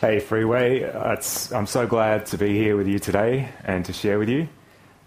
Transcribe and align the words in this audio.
Hey, 0.00 0.20
Freeway. 0.20 0.84
Uh, 0.84 1.16
I'm 1.52 1.66
so 1.66 1.84
glad 1.84 2.26
to 2.26 2.38
be 2.38 2.56
here 2.56 2.76
with 2.76 2.86
you 2.86 3.00
today 3.00 3.48
and 3.64 3.84
to 3.86 3.92
share 3.92 4.20
with 4.20 4.28
you. 4.28 4.48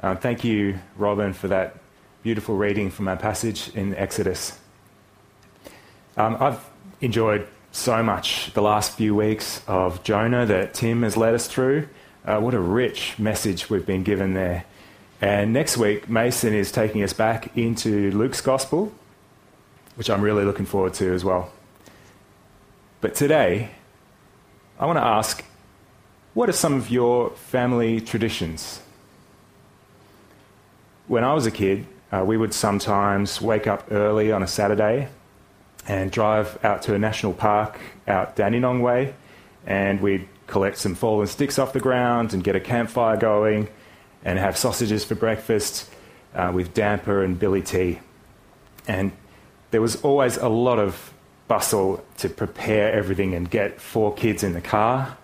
Uh, 0.03 0.15
thank 0.15 0.43
you, 0.43 0.79
Robin, 0.97 1.31
for 1.31 1.47
that 1.47 1.77
beautiful 2.23 2.57
reading 2.57 2.91
from 2.91 3.07
our 3.07 3.15
passage 3.15 3.73
in 3.73 3.95
Exodus. 3.95 4.59
Um, 6.17 6.35
I've 6.41 6.59
enjoyed 6.99 7.47
so 7.71 8.03
much 8.03 8.51
the 8.53 8.61
last 8.61 8.97
few 8.97 9.15
weeks 9.15 9.61
of 9.65 10.03
Jonah 10.03 10.45
that 10.47 10.73
Tim 10.73 11.03
has 11.03 11.15
led 11.15 11.35
us 11.35 11.47
through. 11.47 11.87
Uh, 12.25 12.41
what 12.41 12.53
a 12.53 12.59
rich 12.59 13.17
message 13.17 13.69
we've 13.69 13.85
been 13.85 14.03
given 14.03 14.33
there. 14.33 14.65
And 15.21 15.53
next 15.53 15.77
week, 15.77 16.09
Mason 16.09 16.53
is 16.53 16.69
taking 16.69 17.01
us 17.01 17.13
back 17.13 17.55
into 17.55 18.11
Luke's 18.11 18.41
Gospel, 18.41 18.91
which 19.95 20.09
I'm 20.09 20.21
really 20.21 20.43
looking 20.43 20.65
forward 20.65 20.95
to 20.95 21.13
as 21.13 21.23
well. 21.23 21.49
But 22.99 23.15
today, 23.15 23.71
I 24.81 24.85
want 24.85 24.97
to 24.97 25.05
ask 25.05 25.45
what 26.33 26.49
are 26.49 26.53
some 26.53 26.73
of 26.73 26.89
your 26.89 27.29
family 27.29 28.01
traditions? 28.01 28.81
When 31.05 31.23
I 31.23 31.35
was 31.35 31.45
a 31.45 31.51
kid, 31.51 31.85
uh, 32.11 32.23
we 32.25 32.35
would 32.35 32.51
sometimes 32.51 33.39
wake 33.39 33.67
up 33.67 33.91
early 33.91 34.31
on 34.31 34.41
a 34.41 34.47
Saturday 34.47 35.09
and 35.87 36.11
drive 36.11 36.57
out 36.65 36.81
to 36.83 36.95
a 36.95 36.99
national 36.99 37.33
park 37.33 37.79
out 38.07 38.35
Dandenong 38.35 38.81
Way, 38.81 39.13
and 39.67 40.01
we'd 40.01 40.27
collect 40.47 40.79
some 40.79 40.95
fallen 40.95 41.27
sticks 41.27 41.59
off 41.59 41.73
the 41.73 41.79
ground 41.79 42.33
and 42.33 42.43
get 42.43 42.55
a 42.55 42.59
campfire 42.59 43.17
going 43.17 43.69
and 44.25 44.39
have 44.39 44.57
sausages 44.57 45.05
for 45.05 45.13
breakfast 45.13 45.91
uh, 46.33 46.51
with 46.51 46.73
damper 46.73 47.23
and 47.23 47.37
billy 47.37 47.61
tea. 47.61 47.99
And 48.87 49.11
there 49.69 49.81
was 49.81 49.97
always 49.97 50.37
a 50.37 50.49
lot 50.49 50.79
of 50.79 51.13
bustle 51.47 52.03
to 52.17 52.29
prepare 52.29 52.91
everything 52.93 53.33
and 53.33 53.49
get 53.49 53.81
four 53.81 54.13
kids 54.13 54.43
in 54.43 54.53
the 54.53 54.61
car. 54.61 55.17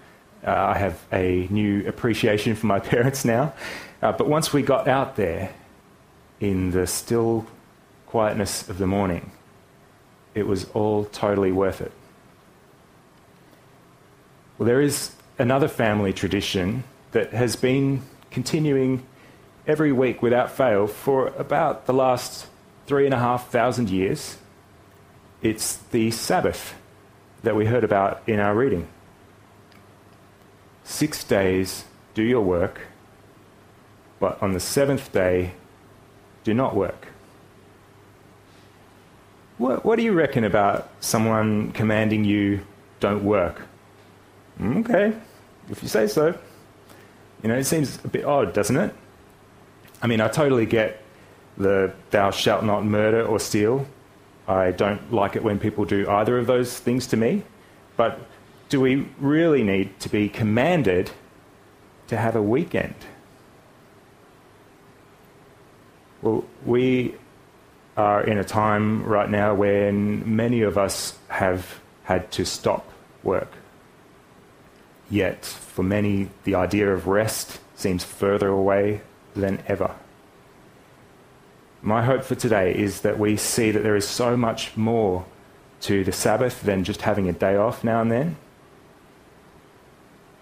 Uh, 0.45 0.51
I 0.51 0.77
have 0.77 1.03
a 1.11 1.47
new 1.49 1.87
appreciation 1.87 2.55
for 2.55 2.67
my 2.67 2.79
parents 2.93 3.25
now. 3.25 3.53
Uh, 4.01 4.11
but 4.11 4.27
once 4.27 4.53
we 4.53 4.61
got 4.61 4.87
out 4.87 5.15
there 5.15 5.53
in 6.39 6.71
the 6.71 6.85
still 6.85 7.45
quietness 8.05 8.69
of 8.69 8.77
the 8.77 8.87
morning, 8.87 9.31
it 10.35 10.45
was 10.45 10.65
all 10.73 11.05
totally 11.05 11.51
worth 11.51 11.81
it. 11.81 11.91
Well, 14.57 14.67
there 14.67 14.81
is 14.81 15.11
another 15.39 15.67
family 15.67 16.13
tradition 16.13 16.83
that 17.11 17.33
has 17.33 17.55
been 17.55 18.01
continuing 18.31 19.03
every 19.65 19.91
week 19.91 20.21
without 20.21 20.51
fail 20.51 20.87
for 20.87 21.27
about 21.37 21.85
the 21.85 21.93
last 21.93 22.47
three 22.85 23.05
and 23.05 23.13
a 23.13 23.19
half 23.19 23.49
thousand 23.49 23.89
years. 23.89 24.37
It's 25.41 25.77
the 25.77 26.11
Sabbath 26.11 26.73
that 27.43 27.55
we 27.55 27.65
heard 27.65 27.83
about 27.83 28.23
in 28.27 28.39
our 28.39 28.55
reading. 28.55 28.87
Six 30.83 31.23
days 31.23 31.85
do 32.13 32.23
your 32.23 32.41
work, 32.41 32.81
but 34.19 34.41
on 34.41 34.53
the 34.53 34.59
seventh 34.59 35.11
day, 35.11 35.53
do 36.43 36.53
not 36.53 36.75
work. 36.75 37.09
What, 39.57 39.85
what 39.85 39.97
do 39.97 40.03
you 40.03 40.13
reckon 40.13 40.43
about 40.43 40.89
someone 40.99 41.71
commanding 41.71 42.23
you 42.23 42.61
don't 42.99 43.23
work? 43.23 43.61
Hmm, 44.57 44.77
okay, 44.79 45.13
if 45.69 45.83
you 45.83 45.89
say 45.89 46.07
so. 46.07 46.37
You 47.43 47.49
know, 47.49 47.55
it 47.55 47.65
seems 47.65 48.03
a 48.03 48.07
bit 48.07 48.25
odd, 48.25 48.53
doesn't 48.53 48.77
it? 48.77 48.93
I 50.01 50.07
mean, 50.07 50.21
I 50.21 50.27
totally 50.27 50.65
get 50.65 51.01
the 51.57 51.93
thou 52.11 52.31
shalt 52.31 52.63
not 52.63 52.85
murder 52.85 53.25
or 53.25 53.39
steal. 53.39 53.85
I 54.47 54.71
don't 54.71 55.11
like 55.11 55.35
it 55.35 55.43
when 55.43 55.59
people 55.59 55.85
do 55.85 56.09
either 56.09 56.37
of 56.37 56.47
those 56.47 56.79
things 56.79 57.07
to 57.07 57.17
me. 57.17 57.43
But 57.97 58.19
do 58.69 58.79
we 58.79 59.07
really 59.19 59.63
need 59.63 59.99
to 59.99 60.09
be 60.09 60.29
commanded 60.29 61.11
to 62.07 62.17
have 62.17 62.35
a 62.35 62.41
weekend? 62.41 62.95
Well, 66.21 66.45
we 66.65 67.15
are 67.95 68.23
in 68.23 68.37
a 68.37 68.43
time 68.43 69.03
right 69.03 69.29
now 69.29 69.53
when 69.53 70.35
many 70.35 70.61
of 70.61 70.77
us 70.77 71.17
have 71.29 71.79
had 72.03 72.31
to 72.31 72.45
stop 72.45 72.89
work. 73.23 73.51
Yet, 75.09 75.45
for 75.45 75.83
many, 75.83 76.29
the 76.43 76.55
idea 76.55 76.93
of 76.93 77.07
rest 77.07 77.59
seems 77.75 78.03
further 78.03 78.49
away 78.49 79.01
than 79.35 79.63
ever. 79.67 79.95
My 81.81 82.03
hope 82.03 82.23
for 82.23 82.35
today 82.35 82.75
is 82.75 83.01
that 83.01 83.19
we 83.19 83.37
see 83.37 83.71
that 83.71 83.83
there 83.83 83.95
is 83.95 84.07
so 84.07 84.35
much 84.35 84.75
more 84.75 85.25
to 85.81 86.03
the 86.03 86.11
Sabbath 86.11 86.61
than 86.63 86.83
just 86.83 87.03
having 87.03 87.29
a 87.29 87.33
day 87.33 87.55
off 87.55 87.83
now 87.83 88.01
and 88.01 88.11
then. 88.11 88.35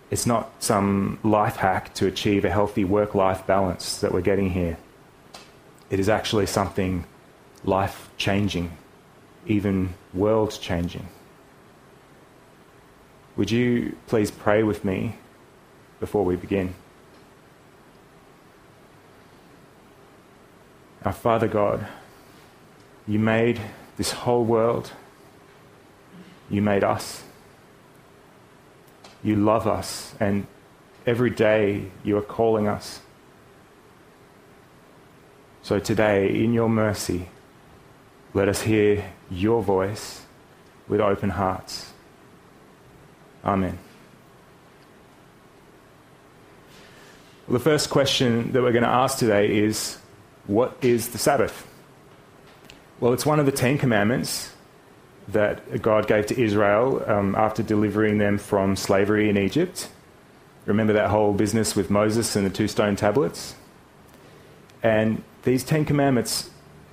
It's 0.09 0.25
not 0.25 0.63
some 0.63 1.19
life 1.23 1.57
hack 1.57 1.93
to 1.95 2.07
achieve 2.07 2.45
a 2.45 2.49
healthy 2.49 2.85
work 2.85 3.15
life 3.15 3.45
balance 3.45 3.97
that 3.97 4.13
we're 4.13 4.21
getting 4.21 4.51
here. 4.51 4.77
It 5.89 5.99
is 5.99 6.07
actually 6.07 6.45
something 6.45 7.05
life 7.63 8.09
changing, 8.17 8.71
even 9.45 9.93
world 10.13 10.57
changing. 10.61 11.07
Would 13.35 13.51
you 13.51 13.97
please 14.07 14.31
pray 14.31 14.63
with 14.63 14.85
me 14.85 15.15
before 15.99 16.23
we 16.23 16.37
begin? 16.37 16.75
Our 21.05 21.13
Father 21.13 21.47
God, 21.47 21.85
you 23.07 23.19
made 23.19 23.61
this 23.95 24.11
whole 24.11 24.43
world. 24.43 24.91
You 26.49 26.63
made 26.63 26.83
us. 26.83 27.21
You 29.23 29.35
love 29.35 29.67
us, 29.67 30.15
and 30.19 30.47
every 31.05 31.29
day 31.29 31.85
you 32.03 32.17
are 32.17 32.23
calling 32.23 32.67
us. 32.67 33.01
So 35.61 35.79
today, 35.79 36.43
in 36.43 36.53
your 36.53 36.69
mercy, 36.69 37.29
let 38.33 38.49
us 38.49 38.61
hear 38.61 39.11
your 39.29 39.61
voice 39.61 40.23
with 40.87 41.01
open 41.01 41.31
hearts. 41.31 41.91
Amen. 43.43 43.77
Well, 47.47 47.53
the 47.53 47.63
first 47.63 47.91
question 47.91 48.51
that 48.51 48.61
we're 48.61 48.71
going 48.71 48.83
to 48.83 48.89
ask 48.89 49.19
today 49.19 49.55
is 49.55 49.99
what 50.47 50.77
is 50.81 51.09
the 51.09 51.17
Sabbath? 51.17 51.67
Well, 52.99 53.13
it's 53.13 53.25
one 53.25 53.39
of 53.39 53.45
the 53.45 53.51
Ten 53.51 53.77
Commandments 53.77 54.51
that 55.27 55.81
God 55.81 56.07
gave 56.07 56.27
to 56.27 56.39
Israel 56.39 57.03
um, 57.07 57.35
after 57.35 57.63
delivering 57.63 58.19
them 58.19 58.37
from 58.37 58.75
slavery 58.75 59.29
in 59.29 59.37
Egypt. 59.37 59.89
Remember 60.65 60.93
that 60.93 61.09
whole 61.09 61.33
business 61.33 61.75
with 61.75 61.89
Moses 61.89 62.35
and 62.35 62.45
the 62.45 62.49
two 62.49 62.67
stone 62.67 62.95
tablets? 62.95 63.55
And 64.83 65.23
these 65.43 65.63
Ten 65.63 65.83
Commandments, 65.85 66.49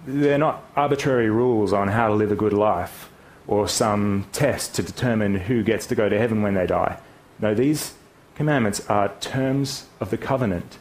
they're 0.06 0.38
not 0.38 0.64
arbitrary 0.76 1.30
rules 1.30 1.72
on 1.72 1.88
how 1.88 2.08
to 2.08 2.14
live 2.14 2.32
a 2.32 2.36
good 2.36 2.52
life 2.52 3.10
or 3.46 3.68
some 3.68 4.26
test 4.32 4.74
to 4.76 4.82
determine 4.82 5.34
who 5.34 5.62
gets 5.62 5.86
to 5.88 5.94
go 5.94 6.08
to 6.08 6.18
heaven 6.18 6.42
when 6.42 6.54
they 6.54 6.66
die. 6.66 6.98
No, 7.38 7.54
these 7.54 7.94
commandments 8.34 8.86
are 8.88 9.08
terms 9.20 9.86
of 10.00 10.10
the 10.10 10.18
covenant 10.18 10.78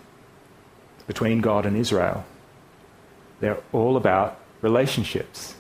between 1.08 1.42
God 1.42 1.66
and 1.66 1.76
Israel. 1.76 2.24
They're 3.42 3.60
all 3.74 3.98
about 3.98 4.40
relationships, 4.62 5.56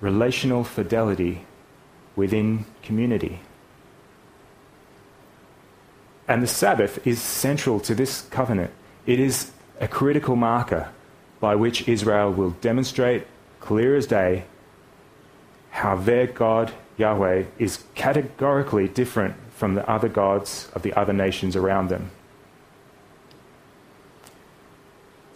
relational 0.00 0.62
fidelity 0.62 1.44
within 2.14 2.66
community. 2.82 3.40
And 6.28 6.42
the 6.42 6.46
Sabbath 6.46 7.04
is 7.06 7.20
central 7.20 7.80
to 7.80 7.94
this 7.94 8.22
covenant. 8.22 8.70
It 9.06 9.18
is 9.18 9.50
a 9.80 9.88
critical 9.88 10.36
marker 10.36 10.90
by 11.40 11.56
which 11.56 11.88
Israel 11.88 12.30
will 12.30 12.50
demonstrate, 12.60 13.26
clear 13.58 13.96
as 13.96 14.06
day, 14.06 14.44
how 15.70 15.96
their 15.96 16.26
God, 16.26 16.72
Yahweh, 16.98 17.44
is 17.58 17.84
categorically 17.94 18.86
different 18.86 19.34
from 19.56 19.74
the 19.74 19.90
other 19.90 20.08
gods 20.08 20.70
of 20.74 20.82
the 20.82 20.92
other 20.92 21.14
nations 21.14 21.56
around 21.56 21.88
them. 21.88 22.10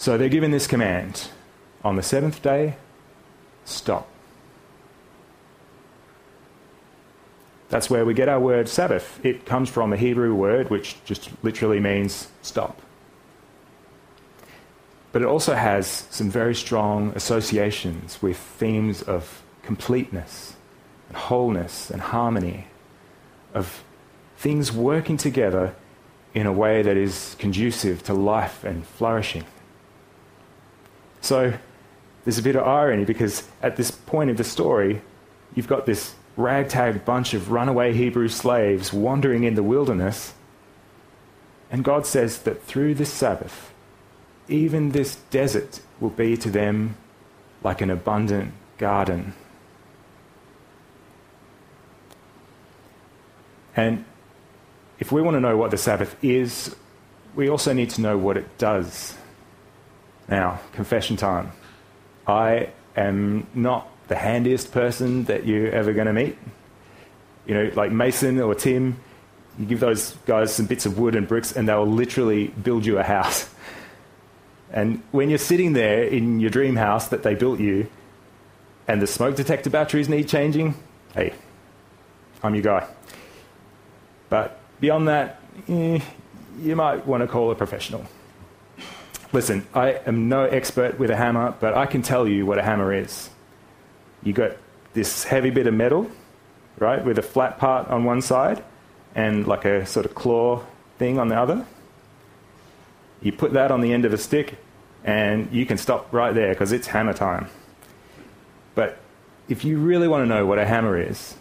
So 0.05 0.19
they're 0.19 0.29
given 0.29 0.51
this 0.51 0.67
command 0.67 1.29
on 1.83 1.97
the 1.97 2.03
seventh 2.03 2.43
day, 2.43 2.77
stop. 3.65 4.07
That's 7.71 7.89
where 7.89 8.05
we 8.05 8.13
get 8.13 8.29
our 8.29 8.39
word 8.39 8.69
Sabbath. 8.69 9.19
It 9.25 9.47
comes 9.47 9.71
from 9.71 9.95
a 9.95 9.97
Hebrew 9.97 10.35
word 10.35 10.69
which 10.69 11.03
just 11.07 11.31
literally 11.43 11.81
means 11.81 12.29
stop. 12.43 12.83
But 15.13 15.23
it 15.23 15.25
also 15.25 15.55
has 15.55 15.87
some 16.11 16.29
very 16.29 16.55
strong 16.55 17.15
associations 17.15 18.21
with 18.21 18.37
themes 18.37 19.01
of 19.01 19.43
completeness 19.63 20.55
and 21.09 21.17
wholeness 21.17 21.89
and 21.91 22.03
harmony, 22.03 22.67
of 23.55 23.83
things 24.37 24.71
working 24.71 25.17
together 25.17 25.75
in 26.35 26.47
a 26.47 26.53
way 26.53 26.83
that 26.83 26.99
is 26.99 27.37
conducive 27.39 28.03
to 28.03 28.13
life 28.13 28.65
and 28.65 28.87
flourishing. 28.87 29.45
So 31.25 31.55
there's 32.25 32.37
a 32.37 32.43
bit 32.43 32.55
of 32.55 32.67
irony 32.69 33.07
because 33.07 33.49
at 33.63 33.77
this 33.77 33.91
point 33.91 34.29
of 34.29 34.37
the 34.37 34.45
story, 34.45 35.01
you've 35.55 35.67
got 35.67 35.87
this 35.87 36.15
ragtag 36.37 37.07
bunch 37.07 37.33
of 37.33 37.51
runaway 37.51 37.95
Hebrew 37.95 38.29
slaves 38.29 38.93
wandering 38.93 39.45
in 39.45 39.55
the 39.55 39.63
wilderness. 39.63 40.35
And 41.71 41.83
God 41.83 42.05
says 42.05 42.41
that 42.41 42.63
through 42.65 42.97
this 42.97 43.11
Sabbath, 43.11 43.73
even 44.49 44.91
this 44.91 45.17
desert 45.31 45.81
will 45.99 46.11
be 46.11 46.37
to 46.37 46.51
them 46.51 46.95
like 47.63 47.81
an 47.81 47.89
abundant 47.89 48.53
garden. 48.77 49.33
And 53.75 54.05
if 54.99 55.11
we 55.11 55.23
want 55.23 55.37
to 55.37 55.41
know 55.41 55.57
what 55.57 55.71
the 55.71 55.79
Sabbath 55.79 56.23
is, 56.23 56.77
we 57.35 57.49
also 57.49 57.73
need 57.73 57.89
to 57.91 58.03
know 58.03 58.19
what 58.19 58.37
it 58.37 58.59
does. 58.59 59.17
Now, 60.29 60.61
confession 60.73 61.17
time. 61.17 61.53
I 62.27 62.71
am 62.97 63.47
not 63.55 63.89
the 64.09 64.17
handiest 64.17 64.73
person 64.73 65.25
that 65.25 65.47
you're 65.47 65.71
ever 65.71 65.93
going 65.93 66.07
to 66.07 66.13
meet. 66.13 66.37
You 67.47 67.55
know, 67.55 67.71
like 67.75 67.93
Mason 67.93 68.41
or 68.41 68.55
Tim, 68.55 68.99
you 69.59 69.67
give 69.67 69.81
those 69.81 70.13
guys 70.27 70.55
some 70.55 70.67
bits 70.67 70.87
of 70.87 70.99
wood 70.99 71.15
and 71.15 71.29
bricks 71.29 71.53
and 71.53 71.69
they'll 71.69 71.87
literally 71.87 72.49
build 72.49 72.87
you 72.87 72.99
a 72.99 73.03
house. 73.03 73.49
And 74.73 75.03
when 75.13 75.29
you're 75.29 75.39
sitting 75.39 75.73
there 75.73 76.03
in 76.03 76.41
your 76.41 76.51
dream 76.51 76.77
house 76.77 77.09
that 77.09 77.23
they 77.23 77.35
built 77.35 77.61
you 77.61 77.87
and 78.89 79.01
the 79.01 79.07
smoke 79.07 79.37
detector 79.37 79.71
batteries 79.71 80.09
need 80.09 80.29
changing, 80.29 80.75
hey, 81.15 81.33
I'm 82.43 82.55
your 82.55 82.65
guy. 82.65 82.87
But 84.29 84.59
beyond 84.81 85.09
that, 85.09 85.41
eh, 85.69 86.01
you 86.61 86.77
might 86.77 87.07
want 87.07 87.23
to 87.23 87.27
call 87.29 87.51
a 87.51 87.55
professional. 87.55 88.05
Listen, 89.35 89.67
I 89.75 90.01
am 90.07 90.29
no 90.29 90.45
expert 90.45 90.97
with 90.97 91.11
a 91.11 91.17
hammer, 91.17 91.57
but 91.59 91.75
I 91.75 91.87
can 91.87 92.03
tell 92.03 92.29
you 92.29 92.47
what 92.47 92.57
a 92.57 92.63
hammer 92.63 92.95
is. 92.95 93.31
You 94.23 94.33
got 94.33 94.53
this 94.93 95.25
heavy 95.25 95.51
bit 95.51 95.67
of 95.67 95.75
metal, 95.75 96.09
right, 96.79 97.05
with 97.05 97.19
a 97.19 97.23
flat 97.23 97.59
part 97.59 97.89
on 97.89 98.05
one 98.05 98.23
side 98.23 98.63
and 99.17 99.45
like 99.45 99.65
a 99.65 99.87
sort 99.87 100.07
of 100.07 100.15
claw 100.15 100.63
thing 100.99 101.19
on 101.19 101.31
the 101.31 101.35
other. 101.35 101.67
You 103.23 103.33
put 103.33 103.55
that 103.55 103.73
on 103.73 103.81
the 103.81 103.93
end 103.93 104.05
of 104.05 104.13
a 104.13 104.19
stick, 104.19 104.57
and 105.03 105.53
you 105.53 105.67
can 105.67 105.79
stop 105.79 106.13
right 106.13 106.33
there 106.33 106.51
because 106.51 106.71
it's 106.71 106.87
hammer 106.87 107.13
time. 107.13 107.49
But 108.77 108.99
if 109.49 109.65
you 109.65 109.79
really 109.79 110.07
want 110.07 110.23
to 110.23 110.27
know 110.27 110.47
what 110.47 110.61
a 110.61 110.65
hammer 110.65 110.97
is, 110.97 111.35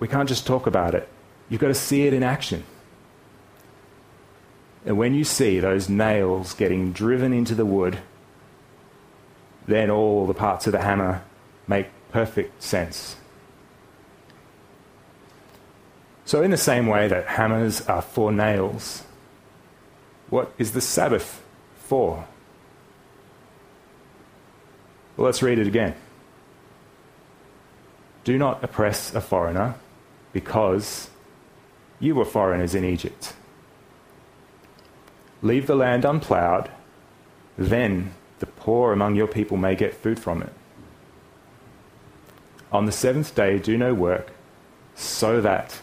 we 0.00 0.08
can't 0.08 0.30
just 0.30 0.46
talk 0.46 0.66
about 0.66 0.94
it. 0.94 1.10
You've 1.50 1.60
got 1.60 1.68
to 1.68 1.74
see 1.74 2.06
it 2.06 2.14
in 2.14 2.22
action. 2.22 2.64
And 4.84 4.98
when 4.98 5.14
you 5.14 5.24
see 5.24 5.60
those 5.60 5.88
nails 5.88 6.52
getting 6.54 6.92
driven 6.92 7.32
into 7.32 7.54
the 7.54 7.64
wood, 7.64 7.98
then 9.66 9.90
all 9.90 10.26
the 10.26 10.34
parts 10.34 10.66
of 10.66 10.72
the 10.72 10.82
hammer 10.82 11.22
make 11.66 11.86
perfect 12.10 12.62
sense. 12.62 13.16
So, 16.26 16.42
in 16.42 16.50
the 16.50 16.56
same 16.56 16.86
way 16.86 17.08
that 17.08 17.26
hammers 17.26 17.86
are 17.86 18.02
for 18.02 18.32
nails, 18.32 19.04
what 20.30 20.52
is 20.58 20.72
the 20.72 20.80
Sabbath 20.80 21.42
for? 21.76 22.26
Well, 25.16 25.26
let's 25.26 25.42
read 25.42 25.58
it 25.58 25.66
again. 25.66 25.94
Do 28.24 28.38
not 28.38 28.64
oppress 28.64 29.14
a 29.14 29.20
foreigner 29.20 29.74
because 30.32 31.10
you 32.00 32.14
were 32.14 32.24
foreigners 32.24 32.74
in 32.74 32.84
Egypt. 32.84 33.34
Leave 35.44 35.66
the 35.66 35.76
land 35.76 36.06
unplowed, 36.06 36.70
then 37.58 38.14
the 38.38 38.46
poor 38.46 38.94
among 38.94 39.14
your 39.14 39.26
people 39.26 39.58
may 39.58 39.76
get 39.76 39.94
food 39.94 40.18
from 40.18 40.42
it. 40.42 40.52
On 42.72 42.86
the 42.86 42.92
seventh 42.92 43.34
day, 43.34 43.58
do 43.58 43.76
no 43.76 43.92
work, 43.92 44.32
so 44.94 45.42
that 45.42 45.82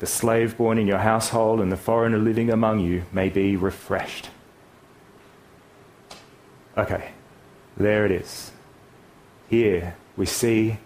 the 0.00 0.06
slave 0.06 0.56
born 0.58 0.76
in 0.76 0.88
your 0.88 0.98
household 0.98 1.60
and 1.60 1.70
the 1.70 1.76
foreigner 1.76 2.18
living 2.18 2.50
among 2.50 2.80
you 2.80 3.04
may 3.12 3.28
be 3.28 3.54
refreshed. 3.56 4.28
Okay, 6.76 7.12
there 7.76 8.04
it 8.04 8.10
is. 8.10 8.50
Here 9.48 9.94
we 10.16 10.26
see 10.26 10.78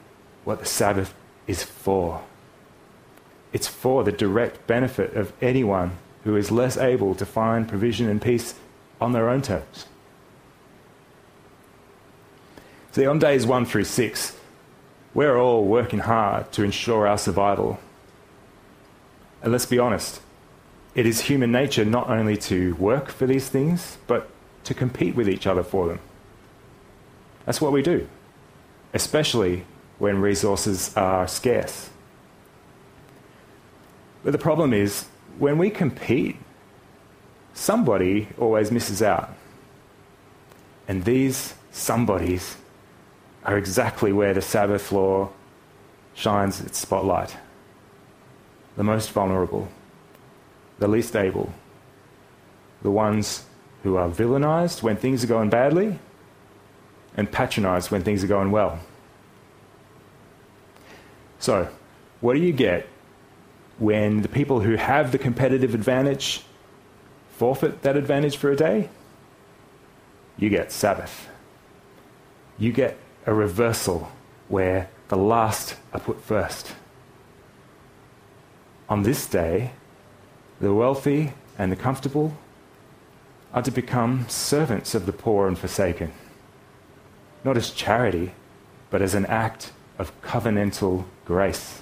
what 0.44 0.61
the 0.61 0.67
Sabbath 0.67 1.14
is 1.46 1.62
for. 1.62 2.22
It's 3.55 3.67
for 3.67 4.05
the 4.05 4.12
direct 4.12 4.67
benefit 4.67 5.14
of 5.17 5.32
anyone 5.40 5.96
who 6.25 6.37
is 6.37 6.50
less 6.50 6.76
able 6.76 7.14
to 7.14 7.26
find 7.26 7.69
provision 7.69 8.08
and 8.08 8.20
peace 8.20 8.55
on 9.00 9.12
their 9.12 9.28
own 9.28 9.43
terms. 9.43 9.87
See, 12.93 13.06
on 13.06 13.19
days 13.19 13.46
one 13.46 13.64
through 13.64 13.84
six, 13.84 14.37
we're 15.14 15.38
all 15.38 15.64
working 15.64 16.00
hard 16.00 16.52
to 16.52 16.62
ensure 16.62 17.06
our 17.06 17.19
survival. 17.19 17.78
And 19.43 19.52
let's 19.52 19.67
be 19.67 19.78
honest, 19.78 20.20
it 20.94 21.06
is 21.06 21.22
human 21.22 21.52
nature 21.52 21.84
not 21.84 22.11
only 22.11 22.37
to 22.37 22.75
work 22.75 23.11
for 23.11 23.26
these 23.26 23.49
things, 23.49 23.96
but 24.06 24.28
to 24.64 24.75
compete 24.75 25.14
with 25.14 25.28
each 25.28 25.46
other 25.46 25.62
for 25.62 25.88
them. 25.88 26.00
That's 27.46 27.61
what 27.61 27.72
we 27.72 27.82
do, 27.82 28.08
especially 28.93 29.64
when 29.99 30.20
resources 30.20 30.94
are 30.96 31.26
scarce. 31.26 31.90
But 34.22 34.32
the 34.32 34.38
problem 34.38 34.72
is, 34.72 35.06
when 35.40 35.56
we 35.56 35.70
compete, 35.70 36.37
somebody 37.54 38.28
always 38.38 38.70
misses 38.70 39.02
out. 39.02 39.34
And 40.87 41.04
these 41.04 41.54
somebodies 41.72 42.56
are 43.44 43.56
exactly 43.56 44.12
where 44.12 44.34
the 44.34 44.42
Sabbath 44.42 44.92
law 44.92 45.31
shines 46.14 46.60
its 46.60 46.78
spotlight. 46.78 47.37
The 48.76 48.84
most 48.84 49.12
vulnerable, 49.12 49.69
the 50.78 50.88
least 50.88 51.16
able, 51.16 51.52
the 52.82 52.90
ones 52.90 53.44
who 53.82 53.96
are 53.96 54.10
villainized 54.10 54.82
when 54.82 54.96
things 54.96 55.25
are 55.25 55.26
going 55.26 55.48
badly 55.48 55.98
and 57.16 57.32
patronized 57.32 57.90
when 57.90 58.02
things 58.02 58.22
are 58.22 58.26
going 58.28 58.50
well. 58.50 58.78
So, 61.38 61.70
what 62.20 62.34
do 62.34 62.40
you 62.40 62.52
get 62.52 62.86
when 63.81 64.21
the 64.23 64.29
people 64.29 64.61
who 64.61 64.77
have 64.77 65.11
the 65.11 65.19
competitive 65.19 65.75
advantage 65.75 66.44
forfeit 67.31 67.82
that 67.82 67.97
advantage 67.97 68.37
for 68.37 68.53
a 68.53 68.56
day? 68.56 68.91
You 70.37 70.50
get 70.50 70.71
Sabbath. 70.71 71.29
You 72.59 72.73
get 72.73 72.97
a 73.27 73.35
reversal 73.35 74.12
where 74.49 74.91
the 75.09 75.17
last 75.17 75.77
are 75.93 76.00
put 76.00 76.21
first. 76.21 76.75
On 78.88 79.03
this 79.03 79.27
day, 79.27 79.73
the 80.61 80.75
wealthy 80.75 81.32
and 81.58 81.72
the 81.72 81.77
comfortable 81.77 82.37
are 83.55 83.63
to 83.63 83.70
become 83.70 84.29
servants 84.29 84.94
of 84.94 85.06
the 85.06 85.13
poor 85.13 85.49
and 85.49 85.58
forsaken, 85.58 86.13
not 87.44 87.56
as 87.56 87.70
charity, 87.70 88.32
but 88.91 89.01
as 89.01 89.15
an 89.15 89.25
act 89.27 89.72
of 89.99 90.13
covenantal 90.20 91.05
grace. 91.25 91.81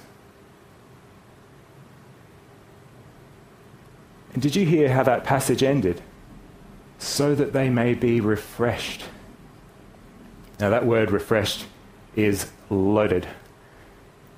And 4.38 4.42
did 4.44 4.54
you 4.54 4.64
hear 4.64 4.92
how 4.92 5.02
that 5.02 5.24
passage 5.24 5.64
ended? 5.64 6.00
So 7.00 7.34
that 7.34 7.52
they 7.52 7.68
may 7.68 7.94
be 7.94 8.20
refreshed. 8.20 9.02
Now, 10.60 10.70
that 10.70 10.86
word 10.86 11.10
refreshed 11.10 11.66
is 12.14 12.48
loaded. 12.70 13.26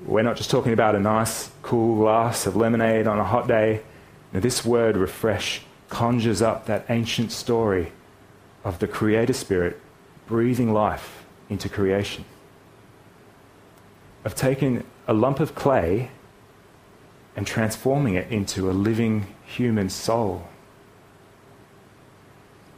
We're 0.07 0.23
not 0.23 0.39
just 0.39 0.49
talking 0.49 0.73
about 0.73 0.95
a 0.95 1.01
nice, 1.01 1.51
cool 1.61 1.97
glass 1.97 2.47
of 2.47 2.57
lemonade 2.57 3.07
on 3.07 3.19
a 3.19 3.25
hot 3.25 3.47
day. 3.47 3.83
Now, 4.33 4.41
this 4.41 4.65
word 4.65 4.97
refresh 4.97 5.65
conjures 5.91 6.41
up 6.41 6.65
that 6.65 6.87
ancient 6.89 7.31
story 7.31 7.93
of 8.65 8.79
the 8.79 8.89
Creator 8.89 9.35
Spirit 9.35 9.79
breathing 10.27 10.73
life 10.73 11.27
into 11.51 11.69
creation. 11.69 12.25
Of 14.25 14.35
taking 14.35 14.83
a 15.07 15.13
lump 15.13 15.41
of 15.41 15.55
clay 15.55 16.11
and 17.41 17.47
transforming 17.47 18.17
it 18.17 18.31
into 18.31 18.71
a 18.71 18.73
living 18.73 19.27
human 19.47 19.89
soul. 19.89 20.47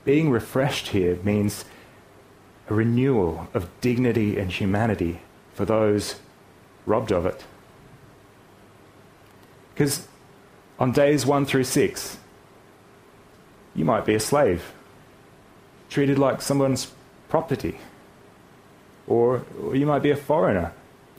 Being 0.05 0.31
refreshed 0.31 0.91
here 0.91 1.17
means 1.25 1.65
a 2.71 2.75
renewal 2.75 3.49
of 3.55 3.69
dignity 3.81 4.39
and 4.39 4.53
humanity 4.53 5.21
for 5.53 5.65
those 5.65 6.21
robbed 6.87 7.11
of 7.11 7.27
it. 7.27 7.45
Because 9.75 10.07
on 10.79 10.93
days 10.93 11.27
one 11.27 11.45
through 11.45 11.65
six, 11.65 12.19
you 13.75 13.85
might 13.85 14.07
be 14.07 14.15
a 14.15 14.21
slave, 14.21 14.73
treated 15.91 16.21
like 16.21 16.41
someone's 16.41 16.93
property. 17.29 17.79
Or, 19.09 19.45
or 19.61 19.75
you 19.75 19.87
might 19.87 20.05
be 20.05 20.13
a 20.13 20.17
foreigner, 20.17 20.73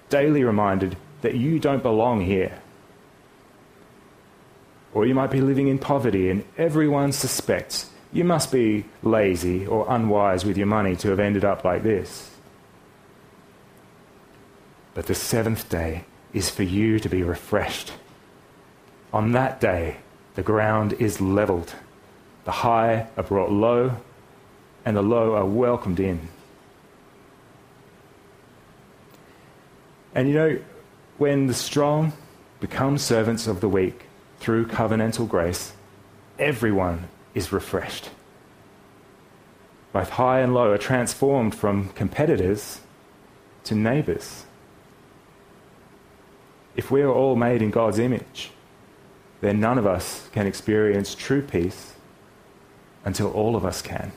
daily 0.07 0.45
reminded 0.45 0.95
that 1.23 1.35
you 1.35 1.59
don't 1.59 1.83
belong 1.83 2.21
here. 2.21 2.62
Or 4.93 5.05
you 5.05 5.15
might 5.15 5.31
be 5.31 5.41
living 5.41 5.67
in 5.67 5.79
poverty 5.79 6.29
and 6.29 6.43
everyone 6.57 7.12
suspects 7.12 7.89
you 8.13 8.23
must 8.23 8.51
be 8.51 8.85
lazy 9.01 9.65
or 9.65 9.88
unwise 9.89 10.45
with 10.45 10.55
your 10.55 10.67
money 10.67 10.95
to 10.97 11.09
have 11.09 11.19
ended 11.19 11.43
up 11.43 11.63
like 11.63 11.81
this. 11.81 12.29
But 14.93 15.07
the 15.07 15.15
seventh 15.15 15.67
day 15.67 16.05
is 16.31 16.50
for 16.51 16.62
you 16.62 17.00
to 17.00 17.09
be 17.09 17.23
refreshed. 17.23 17.93
On 19.12 19.31
that 19.31 19.59
day, 19.59 19.97
the 20.35 20.43
ground 20.43 20.93
is 20.93 21.19
leveled. 21.19 21.73
The 22.45 22.51
high 22.51 23.07
are 23.17 23.23
brought 23.23 23.51
low, 23.51 23.97
and 24.85 24.95
the 24.95 25.01
low 25.01 25.33
are 25.33 25.45
welcomed 25.45 26.00
in. 26.00 26.27
And 30.13 30.27
you 30.27 30.33
know, 30.35 30.59
when 31.17 31.47
the 31.47 31.53
strong 31.55 32.13
become 32.59 33.00
servants 33.00 33.47
of 33.47 33.59
the 33.59 33.69
weak 33.69 34.05
through 34.43 34.67
covenantal 34.67 35.27
grace, 35.27 35.71
everyone 36.38 37.07
is 37.33 37.53
refreshed. 37.53 38.09
Both 39.93 40.09
high 40.09 40.41
and 40.41 40.53
low 40.53 40.71
are 40.71 40.77
transformed 40.77 41.55
from 41.55 41.89
competitors 41.89 42.81
to 43.63 43.73
neighbors. 43.73 44.43
If 46.75 46.91
we 46.91 47.01
are 47.03 47.09
all 47.09 47.38
made 47.38 47.62
in 47.62 47.71
God's 47.71 48.00
image, 48.00 48.51
then 49.39 49.62
none 49.62 49.77
of 49.77 49.88
us 49.88 50.27
can 50.33 50.45
experience 50.45 51.15
true 51.15 51.41
peace 51.41 51.93
until 53.05 53.31
all 53.31 53.55
of 53.55 53.63
us 53.63 53.81
can. 53.81 54.12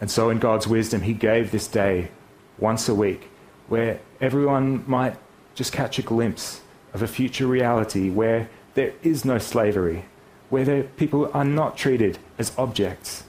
And 0.00 0.08
so, 0.08 0.30
in 0.30 0.38
God's 0.38 0.68
wisdom, 0.68 1.02
He 1.02 1.12
gave 1.12 1.50
this 1.50 1.66
day 1.66 2.10
once 2.56 2.88
a 2.88 2.94
week 2.94 3.30
where 3.66 3.98
everyone 4.20 4.84
might 4.86 5.16
just 5.56 5.72
catch 5.72 5.98
a 5.98 6.02
glimpse 6.02 6.60
of 6.92 7.02
a 7.02 7.08
future 7.08 7.46
reality 7.46 8.10
where 8.10 8.48
there 8.74 8.92
is 9.02 9.24
no 9.24 9.38
slavery, 9.38 10.04
where 10.50 10.84
people 10.84 11.30
are 11.34 11.44
not 11.44 11.76
treated 11.76 12.18
as 12.38 12.56
objects, 12.58 13.24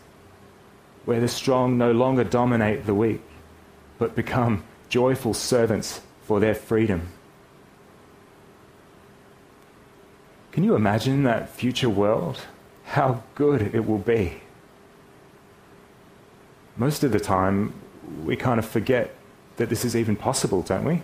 where 1.06 1.22
the 1.22 1.28
strong 1.28 1.78
no 1.78 1.92
longer 1.92 2.26
dominate 2.26 2.86
the 2.86 2.94
weak, 2.94 3.22
but 3.98 4.14
become 4.14 4.64
joyful 4.90 5.34
servants 5.34 6.02
for 6.22 6.42
their 6.42 6.54
freedom. 6.54 7.08
Can 10.52 10.66
you 10.66 10.76
imagine 10.76 11.24
that 11.24 11.50
future 11.50 11.90
world? 11.90 12.42
How 12.84 13.24
good 13.36 13.74
it 13.74 13.86
will 13.86 14.00
be. 14.00 14.42
Most 16.76 17.04
of 17.04 17.12
the 17.12 17.20
time, 17.20 17.74
we 18.26 18.36
kind 18.36 18.60
of 18.60 18.66
forget 18.66 19.16
that 19.56 19.70
this 19.70 19.86
is 19.86 19.96
even 19.96 20.16
possible, 20.16 20.62
don't 20.62 20.84
we? 20.84 21.04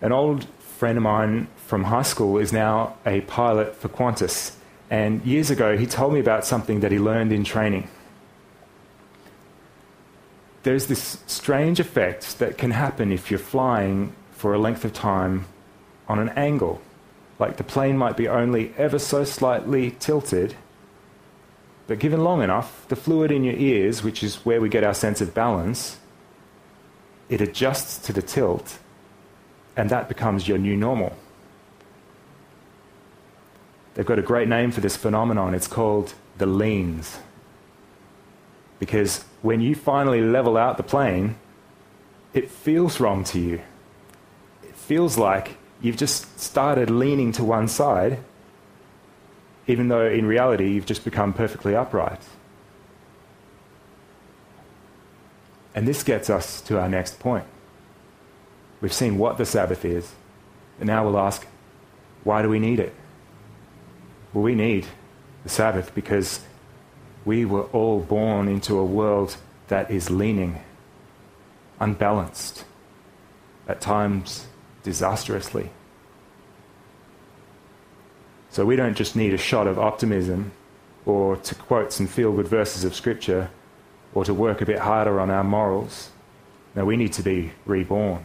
An 0.00 0.12
old 0.12 0.46
friend 0.58 0.98
of 0.98 1.02
mine 1.02 1.48
from 1.56 1.84
high 1.84 2.02
school 2.02 2.38
is 2.38 2.52
now 2.52 2.96
a 3.06 3.22
pilot 3.22 3.74
for 3.76 3.88
Qantas. 3.88 4.54
And 4.90 5.24
years 5.24 5.50
ago, 5.50 5.76
he 5.76 5.86
told 5.86 6.12
me 6.12 6.20
about 6.20 6.44
something 6.44 6.80
that 6.80 6.92
he 6.92 6.98
learned 6.98 7.32
in 7.32 7.44
training. 7.44 7.88
There's 10.62 10.86
this 10.86 11.18
strange 11.26 11.80
effect 11.80 12.38
that 12.38 12.58
can 12.58 12.72
happen 12.72 13.12
if 13.12 13.30
you're 13.30 13.38
flying 13.38 14.12
for 14.32 14.52
a 14.52 14.58
length 14.58 14.84
of 14.84 14.92
time 14.92 15.46
on 16.08 16.18
an 16.18 16.28
angle. 16.30 16.80
Like 17.38 17.56
the 17.56 17.64
plane 17.64 17.96
might 17.96 18.16
be 18.16 18.28
only 18.28 18.72
ever 18.76 18.98
so 18.98 19.24
slightly 19.24 19.92
tilted, 19.98 20.54
but 21.86 21.98
given 21.98 22.24
long 22.24 22.42
enough, 22.42 22.86
the 22.88 22.96
fluid 22.96 23.30
in 23.30 23.44
your 23.44 23.54
ears, 23.54 24.02
which 24.02 24.22
is 24.22 24.36
where 24.44 24.60
we 24.60 24.68
get 24.68 24.84
our 24.84 24.94
sense 24.94 25.20
of 25.20 25.34
balance, 25.34 25.98
it 27.28 27.40
adjusts 27.40 27.98
to 28.06 28.12
the 28.12 28.22
tilt, 28.22 28.78
and 29.76 29.90
that 29.90 30.08
becomes 30.08 30.48
your 30.48 30.58
new 30.58 30.76
normal. 30.76 31.16
They've 33.94 34.06
got 34.06 34.18
a 34.18 34.22
great 34.22 34.48
name 34.48 34.70
for 34.70 34.80
this 34.80 34.96
phenomenon. 34.96 35.54
It's 35.54 35.68
called 35.68 36.14
the 36.38 36.46
leans. 36.46 37.18
Because 38.78 39.24
when 39.42 39.60
you 39.60 39.74
finally 39.74 40.20
level 40.20 40.56
out 40.56 40.76
the 40.76 40.82
plane, 40.82 41.36
it 42.34 42.50
feels 42.50 43.00
wrong 43.00 43.24
to 43.24 43.40
you. 43.40 43.60
It 44.62 44.76
feels 44.76 45.16
like 45.16 45.56
you've 45.80 45.96
just 45.96 46.38
started 46.38 46.90
leaning 46.90 47.32
to 47.32 47.44
one 47.44 47.68
side 47.68 48.18
even 49.66 49.88
though 49.88 50.06
in 50.06 50.26
reality 50.26 50.70
you've 50.70 50.86
just 50.86 51.04
become 51.04 51.32
perfectly 51.32 51.74
upright. 51.74 52.20
And 55.74 55.86
this 55.86 56.02
gets 56.02 56.30
us 56.30 56.60
to 56.62 56.80
our 56.80 56.88
next 56.88 57.18
point. 57.18 57.44
We've 58.80 58.92
seen 58.92 59.18
what 59.18 59.38
the 59.38 59.46
Sabbath 59.46 59.84
is, 59.84 60.12
and 60.78 60.86
now 60.86 61.04
we'll 61.04 61.18
ask, 61.18 61.46
why 62.24 62.42
do 62.42 62.48
we 62.48 62.58
need 62.58 62.80
it? 62.80 62.94
Well, 64.32 64.44
we 64.44 64.54
need 64.54 64.86
the 65.44 65.48
Sabbath 65.48 65.94
because 65.94 66.40
we 67.24 67.44
were 67.44 67.64
all 67.64 68.00
born 68.00 68.48
into 68.48 68.78
a 68.78 68.84
world 68.84 69.36
that 69.68 69.90
is 69.90 70.10
leaning, 70.10 70.60
unbalanced, 71.80 72.64
at 73.66 73.80
times 73.80 74.46
disastrously. 74.82 75.70
So 78.50 78.64
we 78.64 78.76
don't 78.76 78.96
just 78.96 79.16
need 79.16 79.34
a 79.34 79.38
shot 79.38 79.66
of 79.66 79.78
optimism 79.78 80.52
or 81.04 81.36
to 81.36 81.54
quote 81.54 81.92
some 81.92 82.06
feel 82.06 82.32
good 82.32 82.48
verses 82.48 82.84
of 82.84 82.94
Scripture 82.94 83.50
or 84.14 84.24
to 84.24 84.32
work 84.32 84.60
a 84.60 84.66
bit 84.66 84.78
harder 84.78 85.20
on 85.20 85.30
our 85.30 85.44
morals. 85.44 86.10
No, 86.74 86.84
we 86.84 86.96
need 86.96 87.12
to 87.14 87.22
be 87.22 87.52
reborn. 87.66 88.24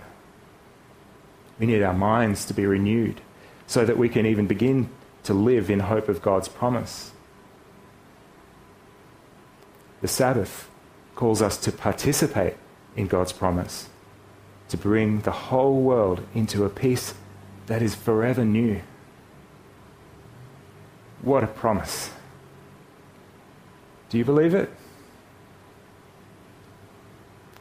We 1.61 1.67
need 1.67 1.83
our 1.83 1.93
minds 1.93 2.43
to 2.45 2.55
be 2.55 2.65
renewed 2.65 3.21
so 3.67 3.85
that 3.85 3.95
we 3.95 4.09
can 4.09 4.25
even 4.25 4.47
begin 4.47 4.89
to 5.25 5.35
live 5.35 5.69
in 5.69 5.81
hope 5.81 6.09
of 6.09 6.19
God's 6.19 6.47
promise. 6.47 7.11
The 10.01 10.07
Sabbath 10.07 10.67
calls 11.13 11.39
us 11.39 11.57
to 11.57 11.71
participate 11.71 12.55
in 12.95 13.05
God's 13.05 13.31
promise, 13.31 13.89
to 14.69 14.77
bring 14.77 15.21
the 15.21 15.31
whole 15.31 15.79
world 15.83 16.25
into 16.33 16.65
a 16.65 16.69
peace 16.69 17.13
that 17.67 17.83
is 17.83 17.93
forever 17.93 18.43
new. 18.43 18.81
What 21.21 21.43
a 21.43 21.47
promise. 21.47 22.09
Do 24.09 24.17
you 24.17 24.25
believe 24.25 24.55
it? 24.55 24.71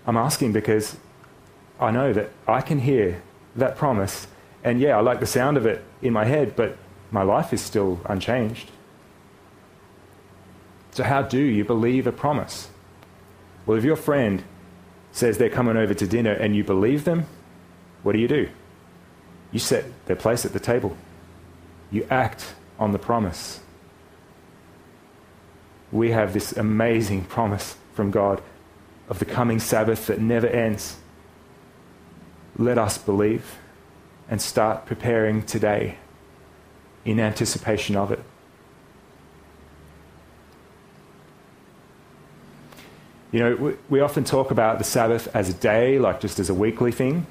I'm 0.07 0.17
asking 0.17 0.55
because 0.55 0.97
I 1.79 1.91
know 1.91 2.15
that 2.15 2.31
I 2.49 2.63
can 2.63 2.79
hear 2.79 3.21
that 3.57 3.77
promise, 3.77 4.27
and 4.63 4.81
yeah, 4.81 4.97
I 4.97 5.01
like 5.01 5.21
the 5.21 5.27
sound 5.27 5.57
of 5.57 5.67
it 5.67 5.85
in 6.03 6.13
my 6.13 6.25
head, 6.25 6.55
but 6.57 6.77
my 7.11 7.23
life 7.23 7.53
is 7.53 7.61
still 7.61 8.01
unchanged. 8.07 8.71
So, 10.93 11.05
how 11.05 11.23
do 11.23 11.41
you 11.41 11.65
believe 11.65 12.07
a 12.07 12.13
promise? 12.13 12.69
Well, 13.67 13.79
if 13.79 13.85
your 13.85 13.97
friend 13.97 14.43
says 15.13 15.39
they're 15.39 15.51
coming 15.51 15.77
over 15.77 15.95
to 15.95 16.07
dinner 16.07 16.33
and 16.33 16.55
you 16.55 16.65
believe 16.65 17.05
them, 17.05 17.27
what 18.03 18.13
do 18.13 18.19
you 18.19 18.29
do? 18.29 18.49
You 19.53 19.59
set 19.59 19.85
their 20.07 20.17
place 20.17 20.45
at 20.45 20.53
the 20.53 20.61
table. 20.61 20.97
You 21.91 22.07
act 22.11 22.55
on 22.79 22.93
the 22.93 22.99
promise. 22.99 23.61
We 25.93 26.13
have 26.13 26.33
this 26.33 26.53
amazing 26.53 27.25
promise 27.25 27.77
from 27.95 28.11
God 28.11 28.41
of 29.09 29.19
the 29.19 29.25
coming 29.25 29.59
Sabbath 29.59 30.07
that 30.07 30.21
never 30.21 30.47
ends. 30.47 30.97
Let 32.57 32.79
us 32.79 32.99
believe 32.99 33.59
and 34.29 34.41
start 34.41 34.87
preparing 34.87 35.43
today 35.43 35.97
in 37.05 37.19
anticipation 37.19 37.97
of 37.97 38.13
it. 38.13 38.23
You 43.33 43.41
know, 43.41 43.77
we, 43.89 44.01
often 44.01 44.25
talk 44.25 44.51
about 44.51 44.79
the 44.79 44.85
Sabbath 44.85 45.29
as 45.35 45.49
a 45.49 45.53
day, 45.53 46.01
like 46.01 46.21
just 46.21 46.41
as 46.41 46.51
a 46.51 46.55
weekly 46.55 46.91
thing, 46.91 47.27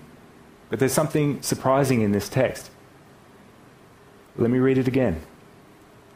but 0.69 0.79
there's 0.79 0.93
something 0.93 1.41
surprising 1.41 2.01
in 2.01 2.13
this 2.13 2.29
text. 2.29 2.69
Let 4.37 4.49
me 4.49 4.59
read 4.59 4.77
it 4.77 4.87
again. 4.87 5.21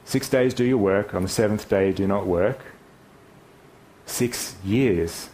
Six 0.06 0.30
days 0.30 0.54
do 0.54 0.64
your 0.64 0.78
work, 0.78 1.14
on 1.14 1.22
the 1.22 1.28
seventh 1.28 1.68
day 1.68 1.92
do 1.92 2.08
not 2.08 2.26
work. 2.26 2.60
Six 4.06 4.56
years 4.64 5.30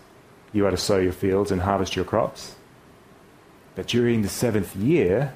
you 0.52 0.66
are 0.66 0.72
to 0.72 0.78
sow 0.78 0.98
your 0.98 1.14
fields 1.14 1.52
and 1.52 1.62
harvest 1.62 1.96
your 1.96 2.06
crops. 2.06 2.56
During 3.84 4.22
the 4.22 4.30
seventh 4.30 4.76
year, 4.76 5.34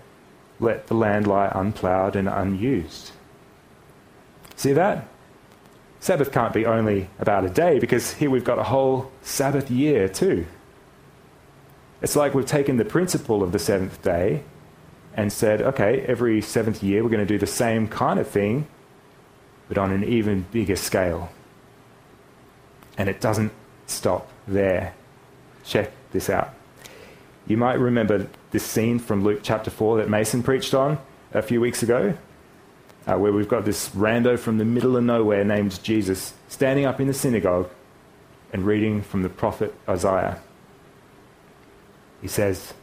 let 0.59 0.87
the 0.87 0.93
land 0.93 1.27
lie 1.27 1.51
unplowed 1.53 2.15
and 2.15 2.27
unused. 2.27 3.11
See 4.55 4.73
that? 4.73 5.07
Sabbath 5.99 6.31
can't 6.31 6.53
be 6.53 6.65
only 6.65 7.09
about 7.19 7.45
a 7.45 7.49
day 7.49 7.79
because 7.79 8.13
here 8.13 8.29
we've 8.29 8.43
got 8.43 8.59
a 8.59 8.63
whole 8.63 9.11
Sabbath 9.21 9.71
year 9.71 10.09
too. 10.09 10.45
It's 12.01 12.15
like 12.15 12.33
we've 12.33 12.45
taken 12.45 12.77
the 12.77 12.85
principle 12.85 13.41
of 13.41 13.53
the 13.53 13.59
seventh 13.59 14.01
day 14.01 14.43
and 15.15 15.31
said, 15.31 15.61
okay, 15.61 16.01
every 16.01 16.41
seventh 16.41 16.83
year 16.83 17.03
we're 17.03 17.09
going 17.09 17.25
to 17.25 17.33
do 17.33 17.37
the 17.37 17.47
same 17.47 17.87
kind 17.87 18.19
of 18.19 18.27
thing 18.27 18.67
but 19.67 19.77
on 19.77 19.91
an 19.91 20.03
even 20.03 20.45
bigger 20.51 20.75
scale. 20.75 21.29
And 22.97 23.09
it 23.09 23.21
doesn't 23.21 23.51
stop 23.87 24.29
there. 24.47 24.93
Check 25.63 25.91
this 26.11 26.29
out. 26.29 26.53
You 27.45 27.57
might 27.57 27.73
remember 27.73 28.27
this 28.51 28.63
scene 28.63 28.99
from 28.99 29.23
Luke 29.23 29.41
chapter 29.43 29.69
4 29.69 29.97
that 29.97 30.09
Mason 30.09 30.43
preached 30.43 30.73
on 30.73 30.97
a 31.33 31.41
few 31.41 31.59
weeks 31.59 31.83
ago, 31.83 32.17
uh, 33.05 33.17
where 33.17 33.33
we've 33.33 33.49
got 33.49 33.65
this 33.65 33.89
rando 33.89 34.39
from 34.39 34.57
the 34.57 34.65
middle 34.65 34.95
of 34.95 35.03
nowhere 35.03 35.43
named 35.43 35.83
Jesus 35.83 36.33
standing 36.47 36.85
up 36.85 37.01
in 37.01 37.07
the 37.07 37.13
synagogue, 37.13 37.69
and 38.53 38.65
reading 38.65 39.01
from 39.01 39.23
the 39.23 39.29
prophet 39.29 39.73
Isaiah. 39.89 40.39
He 42.21 42.27
says, 42.27 42.73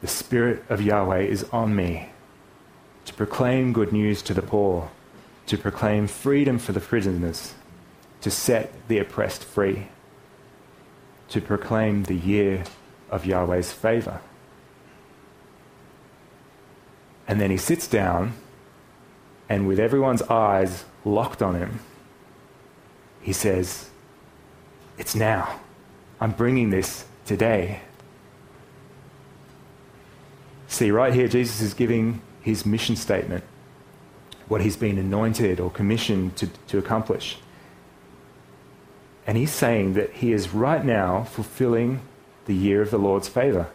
The 0.00 0.08
Spirit 0.08 0.64
of 0.68 0.80
Yahweh 0.80 1.20
is 1.20 1.44
on 1.52 1.76
me 1.76 2.08
to 3.04 3.14
proclaim 3.14 3.72
good 3.72 3.92
news 3.92 4.22
to 4.22 4.34
the 4.34 4.42
poor, 4.42 4.90
to 5.46 5.56
proclaim 5.56 6.08
freedom 6.08 6.58
for 6.58 6.72
the 6.72 6.80
prisoners, 6.80 7.54
to 8.22 8.30
set 8.30 8.72
the 8.88 8.98
oppressed 8.98 9.44
free, 9.44 9.86
to 11.28 11.40
proclaim 11.40 12.04
the 12.04 12.16
year 12.16 12.64
of 13.10 13.24
Yahweh's 13.24 13.72
favor. 13.72 14.20
And 17.28 17.40
then 17.40 17.50
he 17.50 17.56
sits 17.56 17.88
down, 17.88 18.34
and 19.48 19.66
with 19.66 19.78
everyone's 19.78 20.22
eyes 20.22 20.84
locked 21.04 21.42
on 21.42 21.54
him, 21.54 21.80
he 23.20 23.32
says, 23.32 23.90
It's 24.98 25.14
now. 25.14 25.60
I'm 26.20 26.30
bringing 26.30 26.70
this 26.70 27.04
today. 27.26 27.80
See, 30.68 30.90
right 30.90 31.12
here, 31.12 31.28
Jesus 31.28 31.60
is 31.60 31.74
giving 31.74 32.20
his 32.40 32.64
mission 32.64 32.96
statement, 32.96 33.44
what 34.48 34.60
he's 34.60 34.76
been 34.76 34.98
anointed 34.98 35.58
or 35.60 35.70
commissioned 35.70 36.36
to, 36.36 36.46
to 36.68 36.78
accomplish. 36.78 37.38
And 39.26 39.36
he's 39.36 39.50
saying 39.50 39.94
that 39.94 40.12
he 40.12 40.32
is 40.32 40.54
right 40.54 40.84
now 40.84 41.24
fulfilling 41.24 42.00
the 42.46 42.54
year 42.54 42.82
of 42.82 42.90
the 42.90 42.98
Lord's 42.98 43.28
favor. 43.28 43.68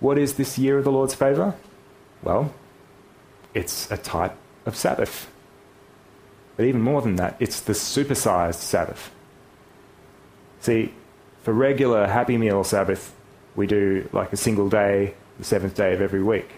What 0.00 0.18
is 0.18 0.34
this 0.34 0.58
year 0.58 0.78
of 0.78 0.84
the 0.84 0.92
Lord's 0.92 1.14
favor? 1.14 1.54
Well, 2.22 2.54
it's 3.54 3.90
a 3.90 3.96
type 3.96 4.34
of 4.66 4.76
Sabbath. 4.76 5.30
But 6.56 6.66
even 6.66 6.80
more 6.80 7.02
than 7.02 7.16
that, 7.16 7.36
it's 7.38 7.60
the 7.60 7.72
supersized 7.72 8.54
Sabbath. 8.60 9.10
See, 10.60 10.92
for 11.42 11.52
regular 11.52 12.06
Happy 12.06 12.36
Meal 12.36 12.64
Sabbath, 12.64 13.14
we 13.54 13.66
do 13.66 14.08
like 14.12 14.32
a 14.32 14.36
single 14.36 14.68
day, 14.68 15.14
the 15.38 15.44
seventh 15.44 15.74
day 15.74 15.94
of 15.94 16.00
every 16.00 16.22
week. 16.22 16.50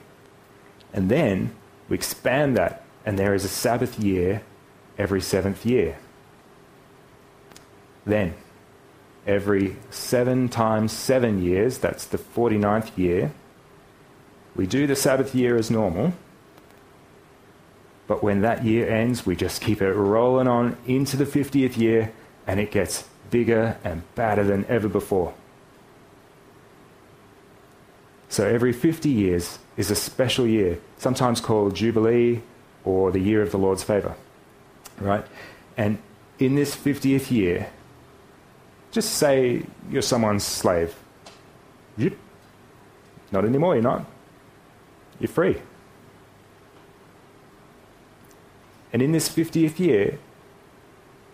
And 0.92 1.10
then 1.10 1.54
we 1.88 1.96
expand 1.96 2.56
that, 2.56 2.84
and 3.04 3.18
there 3.18 3.34
is 3.34 3.44
a 3.44 3.48
Sabbath 3.48 3.98
year 3.98 4.42
every 4.98 5.20
seventh 5.20 5.64
year. 5.64 5.98
Then, 8.04 8.34
every 9.26 9.76
seven 9.90 10.48
times 10.48 10.92
seven 10.92 11.42
years, 11.42 11.78
that's 11.78 12.04
the 12.04 12.18
49th 12.18 12.96
year, 12.96 13.32
we 14.56 14.66
do 14.66 14.86
the 14.86 14.96
Sabbath 14.96 15.34
year 15.34 15.56
as 15.56 15.70
normal. 15.70 16.12
But 18.06 18.22
when 18.22 18.40
that 18.42 18.64
year 18.64 18.90
ends, 18.90 19.24
we 19.24 19.36
just 19.36 19.62
keep 19.62 19.80
it 19.80 19.92
rolling 19.92 20.48
on 20.48 20.76
into 20.86 21.16
the 21.16 21.24
50th 21.24 21.76
year, 21.76 22.12
and 22.46 22.58
it 22.58 22.72
gets 22.72 23.08
bigger 23.30 23.78
and 23.84 24.02
badder 24.16 24.42
than 24.42 24.64
ever 24.66 24.88
before. 24.88 25.32
So 28.28 28.46
every 28.46 28.72
50 28.72 29.08
years 29.08 29.58
is 29.76 29.90
a 29.90 29.94
special 29.94 30.46
year, 30.46 30.78
sometimes 30.98 31.40
called 31.40 31.74
Jubilee 31.74 32.42
or 32.84 33.10
the 33.10 33.18
year 33.18 33.42
of 33.42 33.50
the 33.50 33.58
Lord's 33.58 33.82
favor. 33.82 34.14
Right? 34.98 35.24
And 35.76 35.98
in 36.38 36.54
this 36.54 36.76
50th 36.76 37.30
year, 37.30 37.70
just 38.90 39.14
say 39.14 39.62
you're 39.90 40.02
someone's 40.02 40.44
slave. 40.44 40.94
Yep. 41.96 42.14
Not 43.32 43.44
anymore, 43.44 43.74
you're 43.74 43.82
not. 43.82 44.04
You're 45.18 45.28
free. 45.28 45.60
And 48.92 49.02
in 49.02 49.12
this 49.12 49.28
50th 49.28 49.78
year, 49.78 50.18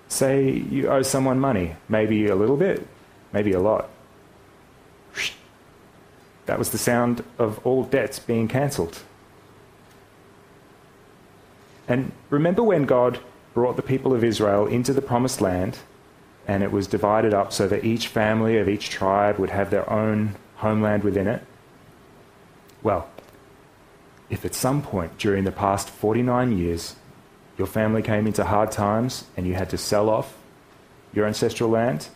say 0.09 0.51
you 0.51 0.89
owe 0.89 1.03
someone 1.03 1.39
money, 1.39 1.77
maybe 1.89 2.27
a 2.27 2.37
little 2.37 2.57
bit, 2.57 2.87
maybe 3.33 3.53
a 3.53 3.61
lot. 3.61 3.89
That 6.47 6.59
was 6.59 6.71
the 6.71 6.79
sound 6.79 7.25
of 7.39 7.65
all 7.67 7.83
debts 7.85 8.19
being 8.19 8.47
cancelled. 8.47 9.01
And 11.89 12.13
remember 12.31 12.63
when 12.63 12.85
God 12.85 13.19
brought 13.55 13.77
the 13.77 13.83
people 13.83 14.13
of 14.13 14.23
Israel 14.23 14.67
into 14.67 14.93
the 14.93 15.03
promised 15.03 15.41
land 15.41 15.79
and 16.47 16.63
it 16.63 16.71
was 16.71 16.87
divided 16.87 17.35
up 17.35 17.53
so 17.53 17.67
that 17.69 17.85
each 17.85 18.09
family 18.09 18.59
of 18.59 18.69
each 18.69 18.89
tribe 18.89 19.39
would 19.39 19.51
have 19.51 19.71
their 19.71 19.89
own 19.91 20.37
homeland 20.57 21.03
within 21.03 21.27
it? 21.27 21.43
Well, 22.83 23.09
if 24.31 24.45
at 24.45 24.55
some 24.55 24.83
point 24.83 25.19
during 25.19 25.45
the 25.45 25.53
past 25.53 25.91
49 25.91 26.57
years 26.57 26.97
your 27.59 27.67
family 27.67 28.03
came 28.03 28.27
into 28.27 28.45
hard 28.45 28.71
times 28.71 29.25
and 29.37 29.47
you 29.47 29.55
had 29.55 29.71
to 29.71 29.79
sell 29.79 30.09
off 30.09 30.37
your 31.13 31.27
ancestral 31.27 31.71
land, 31.71 32.09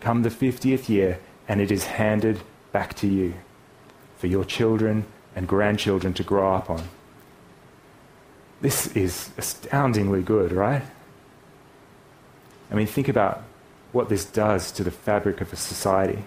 come 0.00 0.22
the 0.22 0.28
50th 0.28 0.88
year 0.88 1.18
and 1.48 1.60
it 1.60 1.70
is 1.70 1.86
handed 1.86 2.40
back 2.72 2.94
to 2.94 3.06
you 3.06 3.34
for 4.16 4.26
your 4.26 4.44
children 4.44 5.06
and 5.34 5.48
grandchildren 5.48 6.12
to 6.14 6.22
grow 6.22 6.54
up 6.54 6.70
on. 6.70 6.82
This 8.60 8.86
is 8.96 9.30
astoundingly 9.36 10.22
good, 10.22 10.52
right? 10.52 10.82
I 12.70 12.74
mean, 12.74 12.86
think 12.86 13.08
about 13.08 13.42
what 13.92 14.08
this 14.08 14.24
does 14.24 14.72
to 14.72 14.84
the 14.84 14.90
fabric 14.90 15.40
of 15.40 15.52
a 15.52 15.56
society. 15.56 16.24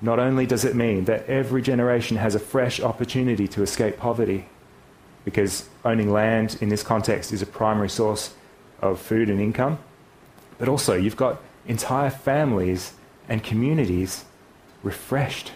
Not 0.00 0.18
only 0.18 0.46
does 0.46 0.64
it 0.64 0.74
mean 0.74 1.04
that 1.04 1.26
every 1.26 1.62
generation 1.62 2.16
has 2.16 2.34
a 2.34 2.40
fresh 2.40 2.80
opportunity 2.80 3.46
to 3.48 3.62
escape 3.62 3.98
poverty, 3.98 4.46
because 5.24 5.68
owning 5.84 6.10
land 6.12 6.58
in 6.60 6.68
this 6.68 6.82
context 6.82 7.32
is 7.32 7.42
a 7.42 7.46
primary 7.46 7.88
source 7.88 8.34
of 8.80 9.00
food 9.00 9.30
and 9.30 9.40
income, 9.40 9.78
but 10.58 10.68
also 10.68 10.94
you've 10.94 11.16
got 11.16 11.40
entire 11.66 12.10
families 12.10 12.94
and 13.28 13.42
communities 13.42 14.24
refreshed, 14.82 15.52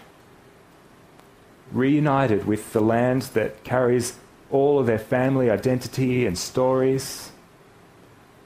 reunited 1.71 2.45
with 2.45 2.71
the 2.71 2.81
land 2.81 3.23
that 3.33 3.63
carries 3.65 4.17
all 4.49 4.79
of 4.79 4.85
their 4.85 4.99
family 4.99 5.49
identity 5.49 6.25
and 6.25 6.37
stories, 6.37 7.31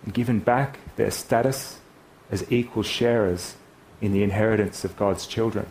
and 0.03 0.13
given 0.13 0.39
back 0.39 0.79
their 0.95 1.11
status 1.11 1.79
as 2.29 2.49
equal 2.51 2.83
sharers 2.83 3.55
in 3.99 4.11
the 4.13 4.23
inheritance 4.23 4.83
of 4.83 4.97
God's 4.97 5.27
children. 5.27 5.67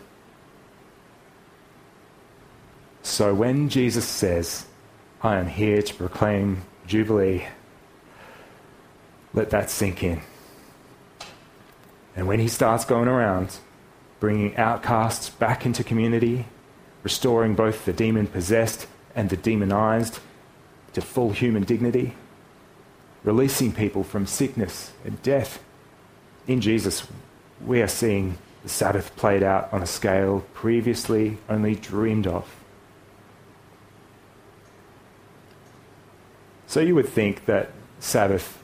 So 3.03 3.35
when 3.35 3.69
Jesus 3.69 4.07
says, 4.07 4.67
I 5.23 5.37
am 5.37 5.49
here 5.49 5.83
to 5.83 5.95
proclaim 5.95 6.63
Jubilee, 6.87 7.47
let 9.33 9.51
that 9.51 9.71
sink 9.71 10.03
in. 10.03 10.21
And 12.15 12.27
when 12.27 12.41
he 12.41 12.49
starts 12.49 12.85
going 12.85 13.09
around 13.09 13.59
bringing 14.19 14.57
outcasts 14.57 15.31
back 15.31 15.65
into 15.65 15.83
community, 15.83 16.45
restoring 17.03 17.55
both 17.55 17.87
the 17.87 17.93
demon 17.93 18.27
possessed 18.27 18.87
and 19.15 19.31
the 19.31 19.37
demonized 19.37 20.19
to 20.93 21.01
full 21.01 21.31
human 21.31 21.63
dignity, 21.65 22.15
releasing 23.23 23.73
people 23.73 24.03
from 24.03 24.27
sickness 24.27 24.93
and 25.05 25.23
death. 25.23 25.63
In 26.47 26.61
Jesus, 26.61 27.07
we 27.65 27.83
are 27.83 27.89
seeing 27.89 28.39
the 28.63 28.69
Sabbath 28.69 29.15
played 29.17 29.43
out 29.43 29.73
on 29.73 29.83
a 29.83 29.87
scale 29.87 30.45
previously 30.55 31.39
only 31.49 31.75
dreamed 31.75 32.27
of. 32.27 32.57
So 36.67 36.81
you 36.81 36.95
would 36.95 37.09
think 37.09 37.47
that 37.47 37.71
Sabbath 37.99 38.63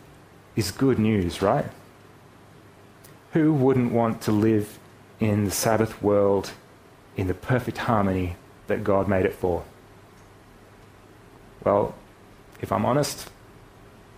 is 0.55 0.71
good 0.71 0.99
news, 0.99 1.43
right? 1.43 1.67
Who 3.33 3.53
wouldn't 3.53 3.93
want 3.93 4.23
to 4.23 4.33
live 4.33 4.79
in 5.19 5.45
the 5.45 5.51
Sabbath 5.51 6.03
world 6.03 6.53
in 7.17 7.27
the 7.27 7.35
perfect 7.35 7.79
harmony 7.79 8.37
that 8.67 8.85
God 8.85 9.09
made 9.09 9.25
it 9.25 9.35
for? 9.35 9.65
Well, 11.65 11.95
if 12.61 12.71
I'm 12.71 12.87
honest, 12.87 13.29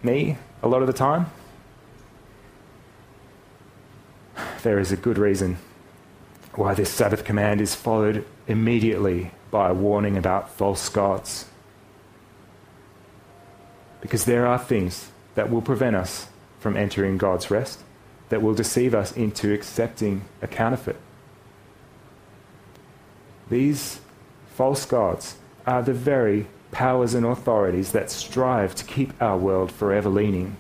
me, 0.02 0.37
a 0.62 0.68
lot 0.68 0.80
of 0.80 0.87
the 0.87 0.92
time, 0.92 1.26
there 4.62 4.78
is 4.78 4.92
a 4.92 4.96
good 4.96 5.18
reason 5.18 5.58
why 6.54 6.74
this 6.74 6.90
Sabbath 6.90 7.24
command 7.24 7.61
is 7.61 7.74
followed 7.74 8.24
immediately 8.46 9.30
by 9.50 9.70
a 9.70 9.74
warning 9.74 10.16
about 10.16 10.50
false 10.50 10.88
gods. 10.88 11.46
Because 14.00 14.24
there 14.24 14.46
are 14.46 14.58
things 14.58 15.11
that 15.34 15.50
will 15.50 15.62
prevent 15.62 15.96
us 15.96 16.28
from 16.58 16.76
entering 16.76 17.18
God's 17.18 17.50
rest, 17.50 17.82
that 18.28 18.42
will 18.42 18.54
deceive 18.54 18.94
us 18.94 19.12
into 19.12 19.52
accepting 19.52 20.24
a 20.42 20.46
counterfeit. 20.46 20.96
These 23.48 24.00
false 24.54 24.84
gods 24.84 25.37
are 25.66 25.82
the 25.82 25.94
very 25.94 26.46
powers 26.70 27.14
and 27.14 27.24
authorities 27.24 27.92
that 27.92 28.11
strive 28.11 28.74
to 28.74 28.85
keep 28.85 29.20
our 29.22 29.37
world 29.37 29.72
forever 29.72 30.09
leaning 30.09 30.57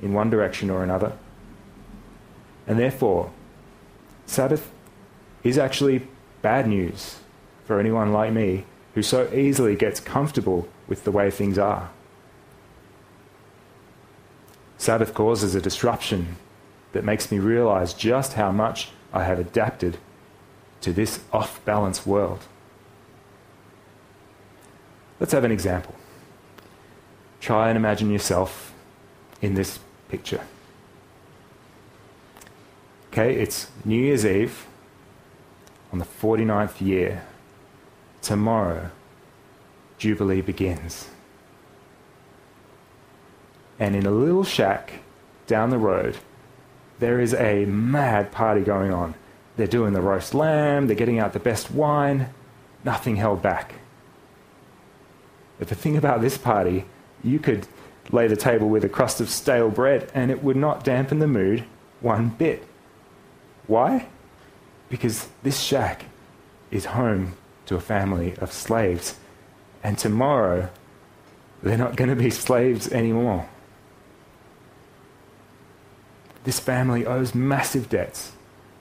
in 0.00 0.12
one 0.12 0.30
direction 0.30 0.70
or 0.70 0.82
another. 0.82 1.12
And 2.66 2.78
therefore, 2.78 3.30
Sabbath 4.26 4.70
is 5.44 5.58
actually 5.58 6.06
bad 6.42 6.66
news 6.66 7.20
for 7.64 7.78
anyone 7.78 8.12
like 8.12 8.32
me 8.32 8.64
who 8.94 9.02
so 9.02 9.32
easily 9.32 9.76
gets 9.76 10.00
comfortable 10.00 10.68
with 10.86 11.04
the 11.04 11.10
way 11.10 11.30
things 11.30 11.58
are. 11.58 11.90
Sabbath 14.76 15.14
causes 15.14 15.54
a 15.54 15.60
disruption 15.60 16.36
that 16.92 17.04
makes 17.04 17.30
me 17.30 17.38
realize 17.38 17.94
just 17.94 18.34
how 18.34 18.50
much 18.50 18.90
I 19.12 19.24
have 19.24 19.38
adapted 19.38 19.98
to 20.80 20.92
this 20.92 21.20
off 21.32 21.64
balance 21.64 22.04
world. 22.04 22.40
Let's 25.22 25.30
have 25.30 25.44
an 25.44 25.52
example. 25.52 25.94
Try 27.40 27.68
and 27.68 27.76
imagine 27.76 28.10
yourself 28.10 28.74
in 29.40 29.54
this 29.54 29.78
picture. 30.08 30.40
Okay, 33.06 33.36
it's 33.36 33.70
New 33.84 34.02
Year's 34.02 34.26
Eve 34.26 34.66
on 35.92 36.00
the 36.00 36.04
49th 36.04 36.80
year. 36.80 37.22
Tomorrow, 38.20 38.90
Jubilee 39.96 40.40
begins. 40.40 41.06
And 43.78 43.94
in 43.94 44.06
a 44.06 44.10
little 44.10 44.42
shack 44.42 44.94
down 45.46 45.70
the 45.70 45.78
road, 45.78 46.16
there 46.98 47.20
is 47.20 47.32
a 47.32 47.64
mad 47.66 48.32
party 48.32 48.62
going 48.62 48.92
on. 48.92 49.14
They're 49.56 49.68
doing 49.68 49.92
the 49.92 50.00
roast 50.00 50.34
lamb, 50.34 50.88
they're 50.88 50.96
getting 50.96 51.20
out 51.20 51.32
the 51.32 51.38
best 51.38 51.70
wine, 51.70 52.30
nothing 52.82 53.14
held 53.14 53.40
back. 53.40 53.74
But 55.62 55.68
the 55.68 55.76
thing 55.76 55.96
about 55.96 56.22
this 56.22 56.36
party, 56.36 56.86
you 57.22 57.38
could 57.38 57.68
lay 58.10 58.26
the 58.26 58.34
table 58.34 58.68
with 58.68 58.82
a 58.82 58.88
crust 58.88 59.20
of 59.20 59.30
stale 59.30 59.70
bread 59.70 60.10
and 60.12 60.28
it 60.28 60.42
would 60.42 60.56
not 60.56 60.82
dampen 60.82 61.20
the 61.20 61.28
mood 61.28 61.62
one 62.00 62.30
bit. 62.30 62.66
Why? 63.68 64.08
Because 64.88 65.28
this 65.44 65.60
shack 65.60 66.06
is 66.72 66.86
home 66.86 67.34
to 67.66 67.76
a 67.76 67.80
family 67.80 68.34
of 68.38 68.52
slaves. 68.52 69.20
And 69.84 69.96
tomorrow, 69.96 70.68
they're 71.62 71.78
not 71.78 71.94
going 71.94 72.10
to 72.10 72.16
be 72.16 72.30
slaves 72.30 72.90
anymore. 72.90 73.48
This 76.42 76.58
family 76.58 77.06
owes 77.06 77.36
massive 77.36 77.88
debts, 77.88 78.32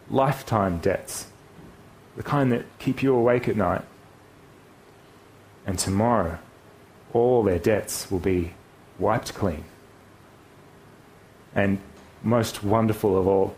lifetime 0.09 0.79
debts, 0.79 1.27
the 2.15 2.23
kind 2.23 2.51
that 2.51 2.65
keep 2.79 3.03
you 3.03 3.13
awake 3.13 3.47
at 3.47 3.55
night. 3.55 3.83
And 5.67 5.77
tomorrow, 5.77 6.39
all 7.13 7.43
their 7.43 7.59
debts 7.59 8.09
will 8.09 8.19
be 8.19 8.53
wiped 8.99 9.33
clean. 9.33 9.63
And 11.53 11.79
most 12.23 12.63
wonderful 12.63 13.17
of 13.17 13.27
all, 13.27 13.55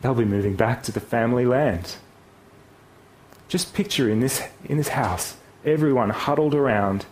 they'll 0.00 0.14
be 0.14 0.24
moving 0.24 0.56
back 0.56 0.82
to 0.84 0.92
the 0.92 1.00
family 1.00 1.44
land. 1.44 1.96
Just 3.48 3.74
picture 3.74 4.08
in 4.08 4.20
this, 4.20 4.42
in 4.64 4.78
this 4.78 4.88
house, 4.88 5.36
everyone 5.64 6.10
huddled 6.10 6.54
around, 6.54 7.06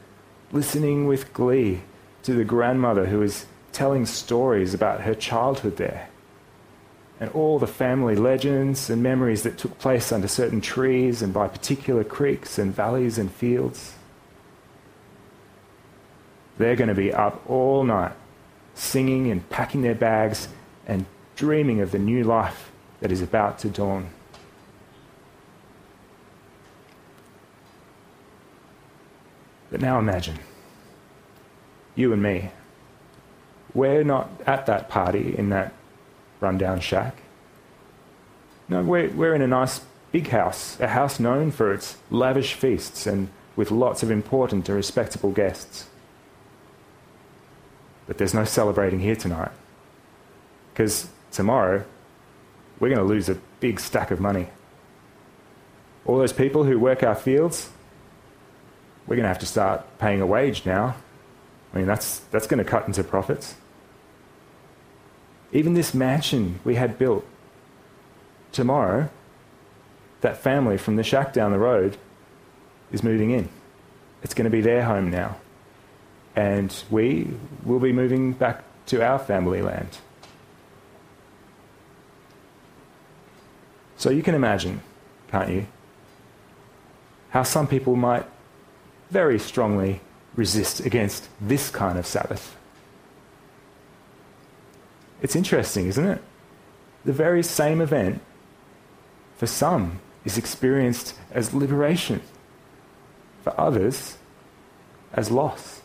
listening 0.52 1.06
with 1.06 1.32
glee 1.32 1.82
to 2.22 2.34
the 2.34 2.44
grandmother 2.44 3.06
who 3.06 3.22
is 3.22 3.46
telling 3.72 4.06
stories 4.06 4.74
about 4.74 5.02
her 5.02 5.14
childhood 5.14 5.76
there. 5.76 6.08
And 7.18 7.30
all 7.32 7.58
the 7.58 7.66
family 7.66 8.16
legends 8.16 8.88
and 8.88 9.02
memories 9.02 9.42
that 9.42 9.58
took 9.58 9.78
place 9.78 10.10
under 10.10 10.28
certain 10.28 10.62
trees 10.62 11.20
and 11.20 11.34
by 11.34 11.48
particular 11.48 12.02
creeks 12.02 12.58
and 12.58 12.74
valleys 12.74 13.18
and 13.18 13.30
fields. 13.30 13.94
They're 16.60 16.76
going 16.76 16.88
to 16.88 16.94
be 16.94 17.10
up 17.10 17.42
all 17.48 17.84
night, 17.84 18.12
singing 18.74 19.30
and 19.30 19.48
packing 19.48 19.80
their 19.80 19.94
bags 19.94 20.46
and 20.86 21.06
dreaming 21.34 21.80
of 21.80 21.90
the 21.90 21.98
new 21.98 22.22
life 22.22 22.70
that 23.00 23.10
is 23.10 23.22
about 23.22 23.58
to 23.60 23.70
dawn. 23.70 24.10
But 29.70 29.80
now 29.80 29.98
imagine 29.98 30.38
you 31.94 32.12
and 32.12 32.22
me. 32.22 32.50
We're 33.72 34.04
not 34.04 34.28
at 34.46 34.66
that 34.66 34.90
party 34.90 35.34
in 35.34 35.48
that 35.48 35.72
rundown 36.40 36.80
shack. 36.80 37.22
No, 38.68 38.82
we're, 38.82 39.08
we're 39.08 39.34
in 39.34 39.40
a 39.40 39.48
nice 39.48 39.80
big 40.12 40.28
house, 40.28 40.78
a 40.78 40.88
house 40.88 41.18
known 41.18 41.52
for 41.52 41.72
its 41.72 41.96
lavish 42.10 42.52
feasts 42.52 43.06
and 43.06 43.30
with 43.56 43.70
lots 43.70 44.02
of 44.02 44.10
important 44.10 44.68
and 44.68 44.76
respectable 44.76 45.30
guests. 45.30 45.86
But 48.10 48.18
there's 48.18 48.34
no 48.34 48.44
celebrating 48.44 48.98
here 48.98 49.14
tonight. 49.14 49.52
Because 50.72 51.08
tomorrow, 51.30 51.84
we're 52.80 52.88
going 52.88 52.98
to 52.98 53.04
lose 53.04 53.28
a 53.28 53.36
big 53.60 53.78
stack 53.78 54.10
of 54.10 54.18
money. 54.18 54.48
All 56.04 56.18
those 56.18 56.32
people 56.32 56.64
who 56.64 56.76
work 56.76 57.04
our 57.04 57.14
fields, 57.14 57.70
we're 59.06 59.14
going 59.14 59.22
to 59.22 59.28
have 59.28 59.38
to 59.38 59.46
start 59.46 59.86
paying 60.00 60.20
a 60.20 60.26
wage 60.26 60.66
now. 60.66 60.96
I 61.72 61.76
mean, 61.76 61.86
that's, 61.86 62.18
that's 62.32 62.48
going 62.48 62.58
to 62.58 62.68
cut 62.68 62.84
into 62.88 63.04
profits. 63.04 63.54
Even 65.52 65.74
this 65.74 65.94
mansion 65.94 66.58
we 66.64 66.74
had 66.74 66.98
built, 66.98 67.24
tomorrow, 68.50 69.08
that 70.22 70.36
family 70.36 70.78
from 70.78 70.96
the 70.96 71.04
shack 71.04 71.32
down 71.32 71.52
the 71.52 71.60
road 71.60 71.96
is 72.90 73.04
moving 73.04 73.30
in. 73.30 73.48
It's 74.24 74.34
going 74.34 74.46
to 74.46 74.50
be 74.50 74.62
their 74.62 74.82
home 74.82 75.12
now. 75.12 75.36
And 76.36 76.74
we 76.90 77.28
will 77.64 77.80
be 77.80 77.92
moving 77.92 78.32
back 78.32 78.64
to 78.86 79.04
our 79.04 79.18
family 79.18 79.62
land. 79.62 79.98
So 83.96 84.10
you 84.10 84.22
can 84.22 84.34
imagine, 84.34 84.80
can't 85.28 85.50
you, 85.50 85.66
how 87.30 87.42
some 87.42 87.66
people 87.66 87.96
might 87.96 88.26
very 89.10 89.38
strongly 89.38 90.00
resist 90.34 90.80
against 90.80 91.28
this 91.40 91.70
kind 91.70 91.98
of 91.98 92.06
Sabbath. 92.06 92.56
It's 95.20 95.36
interesting, 95.36 95.86
isn't 95.88 96.06
it? 96.06 96.22
The 97.04 97.12
very 97.12 97.42
same 97.42 97.80
event, 97.80 98.22
for 99.36 99.46
some, 99.46 100.00
is 100.24 100.38
experienced 100.38 101.14
as 101.30 101.52
liberation, 101.52 102.22
for 103.42 103.58
others, 103.60 104.16
as 105.12 105.30
loss. 105.30 105.79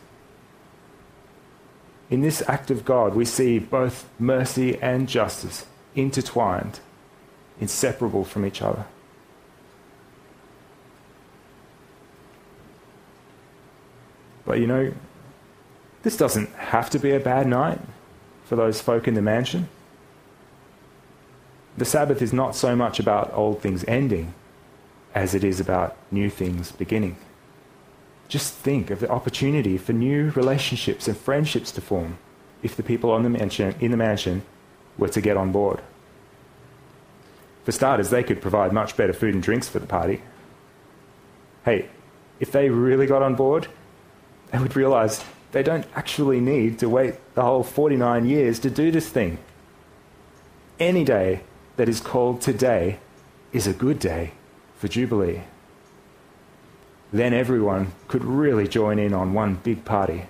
In 2.08 2.20
this 2.20 2.42
act 2.46 2.70
of 2.70 2.84
God, 2.84 3.14
we 3.14 3.24
see 3.24 3.58
both 3.58 4.08
mercy 4.18 4.78
and 4.80 5.08
justice 5.08 5.66
intertwined, 5.94 6.80
inseparable 7.60 8.24
from 8.24 8.46
each 8.46 8.62
other. 8.62 8.86
But 14.44 14.60
you 14.60 14.68
know, 14.68 14.92
this 16.04 16.16
doesn't 16.16 16.50
have 16.54 16.88
to 16.90 17.00
be 17.00 17.10
a 17.10 17.18
bad 17.18 17.48
night 17.48 17.80
for 18.44 18.54
those 18.54 18.80
folk 18.80 19.08
in 19.08 19.14
the 19.14 19.22
mansion. 19.22 19.68
The 21.76 21.84
Sabbath 21.84 22.22
is 22.22 22.32
not 22.32 22.54
so 22.54 22.76
much 22.76 23.00
about 23.00 23.32
old 23.34 23.60
things 23.60 23.84
ending 23.88 24.32
as 25.14 25.34
it 25.34 25.42
is 25.42 25.58
about 25.58 25.96
new 26.12 26.30
things 26.30 26.70
beginning. 26.70 27.16
Just 28.28 28.54
think 28.54 28.90
of 28.90 29.00
the 29.00 29.10
opportunity 29.10 29.78
for 29.78 29.92
new 29.92 30.30
relationships 30.30 31.06
and 31.06 31.16
friendships 31.16 31.70
to 31.72 31.80
form 31.80 32.18
if 32.62 32.76
the 32.76 32.82
people 32.82 33.10
on 33.10 33.22
the 33.22 33.30
mansion, 33.30 33.74
in 33.80 33.90
the 33.90 33.96
mansion 33.96 34.42
were 34.98 35.08
to 35.08 35.20
get 35.20 35.36
on 35.36 35.52
board. 35.52 35.80
For 37.64 37.72
starters, 37.72 38.10
they 38.10 38.22
could 38.22 38.40
provide 38.40 38.72
much 38.72 38.96
better 38.96 39.12
food 39.12 39.34
and 39.34 39.42
drinks 39.42 39.68
for 39.68 39.78
the 39.78 39.86
party. 39.86 40.22
Hey, 41.64 41.88
if 42.40 42.52
they 42.52 42.70
really 42.70 43.06
got 43.06 43.22
on 43.22 43.34
board, 43.34 43.68
they 44.52 44.58
would 44.58 44.76
realize 44.76 45.24
they 45.52 45.62
don't 45.62 45.86
actually 45.94 46.40
need 46.40 46.78
to 46.80 46.88
wait 46.88 47.14
the 47.34 47.42
whole 47.42 47.62
49 47.62 48.26
years 48.26 48.58
to 48.60 48.70
do 48.70 48.90
this 48.90 49.08
thing. 49.08 49.38
Any 50.78 51.04
day 51.04 51.40
that 51.76 51.88
is 51.88 52.00
called 52.00 52.40
today 52.40 52.98
is 53.52 53.66
a 53.66 53.72
good 53.72 53.98
day 53.98 54.32
for 54.76 54.88
Jubilee. 54.88 55.42
Then 57.12 57.32
everyone 57.32 57.92
could 58.08 58.24
really 58.24 58.68
join 58.68 58.98
in 58.98 59.14
on 59.14 59.32
one 59.32 59.56
big 59.56 59.84
party. 59.84 60.26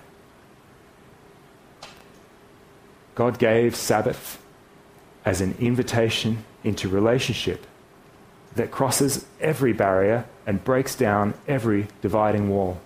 God 3.15 3.39
gave 3.39 3.75
Sabbath 3.75 4.41
as 5.25 5.41
an 5.41 5.55
invitation 5.59 6.45
into 6.63 6.87
relationship 6.87 7.65
that 8.55 8.71
crosses 8.71 9.25
every 9.41 9.73
barrier 9.73 10.25
and 10.45 10.63
breaks 10.63 10.95
down 10.95 11.33
every 11.47 11.87
dividing 12.01 12.49
wall 12.49 12.79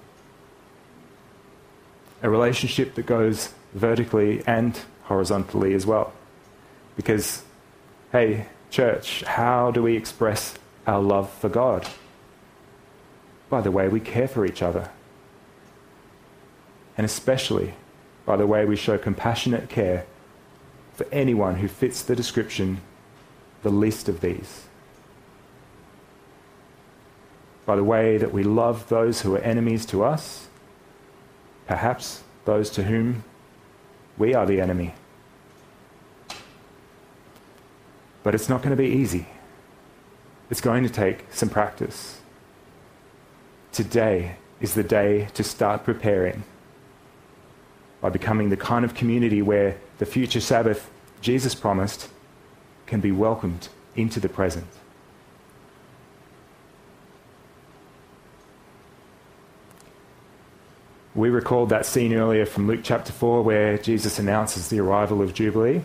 a 2.22 2.30
relationship 2.30 2.96
that 2.96 3.06
goes 3.06 3.54
vertically 3.74 4.44
and 4.46 4.80
horizontally 5.04 5.74
as 5.74 5.86
well. 5.86 6.14
Because, 6.96 7.44
hey, 8.12 8.48
church, 8.70 9.24
how 9.24 9.72
do 9.72 9.82
we 9.82 9.96
express 9.96 10.56
our 10.86 11.02
love 11.02 11.32
for 11.32 11.50
God? 11.50 11.88
By 13.52 13.62
the 13.62 13.70
way 13.70 13.88
we 13.88 14.00
care 14.00 14.28
for 14.28 14.48
each 14.48 14.64
other. 14.64 14.90
And 16.98 17.06
especially 17.06 17.76
by 18.26 18.38
the 18.38 18.48
way 18.48 18.66
we 18.66 18.76
show 18.76 18.98
compassionate 18.98 19.70
care 19.70 20.08
for 20.94 21.06
anyone 21.12 21.58
who 21.58 21.68
fits 21.68 22.02
the 22.02 22.16
description, 22.16 22.82
the 23.62 23.70
least 23.70 24.10
of 24.10 24.22
these. 24.22 24.64
By 27.68 27.76
the 27.76 27.84
way 27.84 28.18
that 28.18 28.34
we 28.34 28.42
love 28.44 28.90
those 28.90 29.22
who 29.22 29.36
are 29.36 29.40
enemies 29.40 29.86
to 29.88 30.04
us 30.04 30.48
perhaps 31.68 32.24
those 32.46 32.70
to 32.70 32.84
whom 32.84 33.24
we 34.18 34.34
are 34.34 34.46
the 34.46 34.62
enemy. 34.62 34.94
But 38.24 38.34
it's 38.34 38.48
not 38.50 38.62
going 38.62 38.72
to 38.72 38.82
be 38.82 38.90
easy. 38.90 39.28
It's 40.50 40.62
going 40.62 40.84
to 40.84 40.90
take 40.90 41.26
some 41.32 41.50
practice. 41.50 42.21
Today 43.72 44.36
is 44.60 44.74
the 44.74 44.84
day 44.84 45.30
to 45.34 45.44
start 45.44 45.86
preparing 45.86 46.44
by 48.02 48.10
becoming 48.10 48.50
the 48.50 48.58
kind 48.58 48.84
of 48.84 48.94
community 48.94 49.42
where 49.42 49.78
the 49.98 50.06
future 50.06 50.42
Sabbath 50.42 50.92
Jesus 51.22 51.56
promised 51.56 52.10
can 52.86 53.00
be 53.00 53.14
welcomed 53.14 53.70
into 53.96 54.20
the 54.20 54.28
present. 54.28 54.68
We 61.16 61.30
recalled 61.30 61.70
that 61.70 61.86
scene 61.86 62.14
earlier 62.14 62.46
from 62.46 62.68
Luke 62.68 62.82
chapter 62.84 63.14
4 63.14 63.42
where 63.42 63.78
Jesus 63.78 64.20
announces 64.20 64.68
the 64.68 64.80
arrival 64.82 65.22
of 65.22 65.34
Jubilee. 65.34 65.82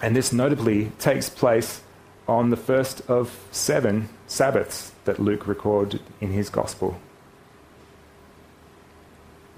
And 0.00 0.16
this 0.16 0.32
notably 0.32 0.92
takes 0.98 1.28
place 1.28 1.82
on 2.26 2.50
the 2.50 2.56
first 2.56 3.02
of 3.08 3.46
seven 3.50 4.08
Sabbaths 4.26 4.92
that 5.04 5.18
Luke 5.18 5.46
recorded 5.46 6.00
in 6.20 6.30
his 6.30 6.48
Gospel. 6.48 6.98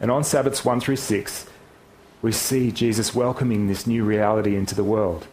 And 0.01 0.11
on 0.11 0.25
Sabbaths 0.25 0.65
1 0.65 0.81
through 0.81 0.97
6, 0.97 1.47
we 2.23 2.33
see 2.33 2.71
Jesus 2.71 3.15
welcoming 3.15 3.67
this 3.67 3.87
new 3.87 4.05
reality 4.05 4.57
into 4.57 4.75
the 4.75 4.85
world, 4.85 5.27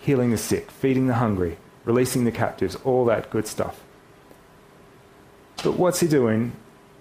healing 0.00 0.30
the 0.30 0.36
sick, 0.36 0.70
feeding 0.70 1.06
the 1.06 1.14
hungry, 1.14 1.56
releasing 1.84 2.24
the 2.24 2.32
captives, 2.32 2.76
all 2.84 3.04
that 3.06 3.30
good 3.30 3.46
stuff. 3.46 3.80
But 5.62 5.72
what's 5.72 6.00
he 6.00 6.08
doing 6.08 6.52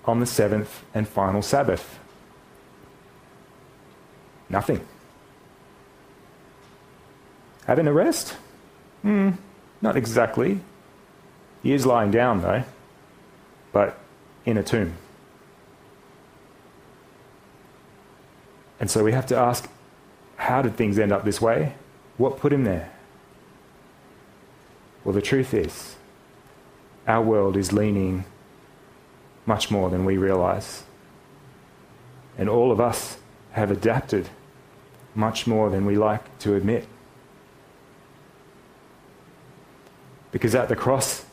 on 0.05 0.19
the 0.19 0.25
seventh 0.25 0.83
and 0.93 1.07
final 1.07 1.41
Sabbath? 1.41 1.99
Nothing. 4.49 4.85
Having 7.65 7.87
a 7.87 7.93
rest? 7.93 8.35
Hmm, 9.01 9.31
not 9.85 9.95
exactly. 9.95 10.59
He 11.61 11.71
is 11.71 11.85
lying 11.85 12.09
down, 12.09 12.41
though, 12.41 12.63
but 13.71 13.99
in 14.43 14.57
a 14.57 14.63
tomb. 14.63 14.95
And 18.79 18.89
so 18.89 19.03
we 19.03 19.11
have 19.11 19.27
to 19.27 19.37
ask 19.37 19.69
how 20.37 20.63
did 20.63 20.75
things 20.75 20.97
end 20.97 21.11
up 21.11 21.23
this 21.23 21.39
way? 21.39 21.75
What 22.17 22.37
put 22.37 22.51
him 22.51 22.63
there? 22.63 22.91
Well, 25.03 25.13
the 25.13 25.21
truth 25.21 25.53
is, 25.53 25.95
our 27.07 27.21
world 27.21 27.55
is 27.55 27.71
leaning 27.71 28.25
much 29.45 29.69
more 29.69 29.91
than 29.91 30.03
we 30.03 30.17
realize. 30.17 30.83
And 32.39 32.49
all 32.49 32.71
of 32.71 32.81
us 32.81 33.17
have 33.51 33.69
adapted 33.69 34.29
much 35.13 35.45
more 35.45 35.69
than 35.69 35.85
we 35.85 35.95
like 35.95 36.39
to 36.39 36.55
admit. 36.55 36.87
Because 40.35 40.53
at 40.53 40.67
the 40.67 40.75
cross, 40.75 41.23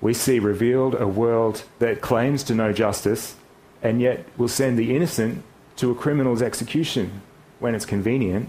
we 0.00 0.14
see 0.14 0.38
revealed 0.38 0.94
a 0.94 1.06
world 1.06 1.64
that 1.80 2.00
claims 2.00 2.42
to 2.44 2.54
know 2.54 2.72
justice 2.72 3.36
and 3.82 4.00
yet 4.00 4.24
will 4.38 4.48
send 4.48 4.78
the 4.78 4.96
innocent 4.96 5.44
to 5.76 5.90
a 5.90 5.94
criminal's 5.94 6.40
execution 6.40 7.20
when 7.58 7.74
it's 7.74 7.84
convenient. 7.84 8.48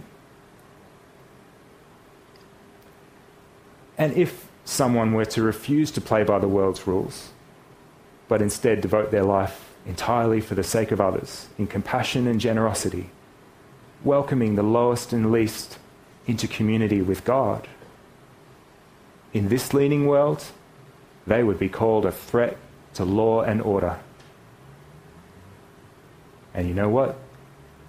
And 3.98 4.15
if 4.15 4.48
someone 4.63 5.12
were 5.12 5.26
to 5.26 5.41
refuse 5.41 5.91
to 5.91 6.00
play 6.00 6.24
by 6.24 6.39
the 6.39 6.48
world's 6.48 6.88
rules, 6.88 7.32
but 8.30 8.41
instead 8.41 8.80
devote 8.80 9.12
their 9.12 9.26
life 9.26 9.76
entirely 9.86 10.39
for 10.39 10.56
the 10.56 10.63
sake 10.63 10.93
of 10.93 11.02
others 11.02 11.50
in 11.58 11.67
compassion 11.67 12.26
and 12.26 12.39
generosity, 12.39 13.10
welcoming 14.06 14.56
the 14.56 14.63
lowest 14.63 15.12
and 15.12 15.30
least 15.30 15.78
into 16.26 16.48
community 16.48 17.02
with 17.02 17.26
God, 17.26 17.67
in 19.34 19.50
this 19.50 19.74
leaning 19.74 20.06
world, 20.06 20.43
they 21.26 21.43
would 21.43 21.60
be 21.60 21.69
called 21.69 22.06
a 22.06 22.12
threat 22.12 22.58
to 22.93 23.04
law 23.04 23.41
and 23.41 23.62
order. 23.62 24.00
And 26.54 26.67
you 26.67 26.74
know 26.74 26.89
what? 26.89 27.17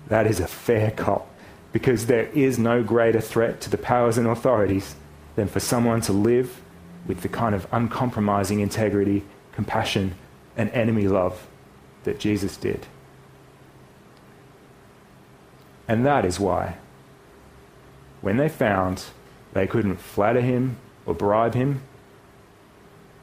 That 0.09 0.27
is 0.27 0.41
a 0.41 0.47
fair 0.47 0.91
cop 0.91 1.29
because 1.73 2.07
there 2.07 2.27
is 2.29 2.59
no 2.59 2.83
greater 2.83 3.21
threat 3.21 3.61
to 3.61 3.71
the 3.71 3.77
powers 3.77 4.17
and 4.17 4.27
authorities 4.27 4.95
than 5.37 5.49
for 5.49 5.61
someone 5.61 6.01
to 6.03 6.13
live 6.13 6.63
with 7.07 7.21
the 7.21 7.29
kind 7.29 7.55
of 7.55 7.67
uncompromising 7.73 8.61
integrity, 8.61 9.25
compassion, 9.53 10.15
and 10.57 10.71
enemy 10.71 11.09
love 11.09 11.47
that 12.05 12.19
Jesus 12.19 12.57
did. 12.57 12.87
And 15.87 16.07
that 16.07 16.25
is 16.25 16.41
why, 16.41 16.77
when 18.23 18.39
they 18.39 18.49
found 18.49 19.05
they 19.53 19.67
couldn't 19.67 19.97
flatter 19.97 20.41
him 20.41 20.79
or 21.07 21.15
bribe 21.15 21.55
him. 21.55 21.83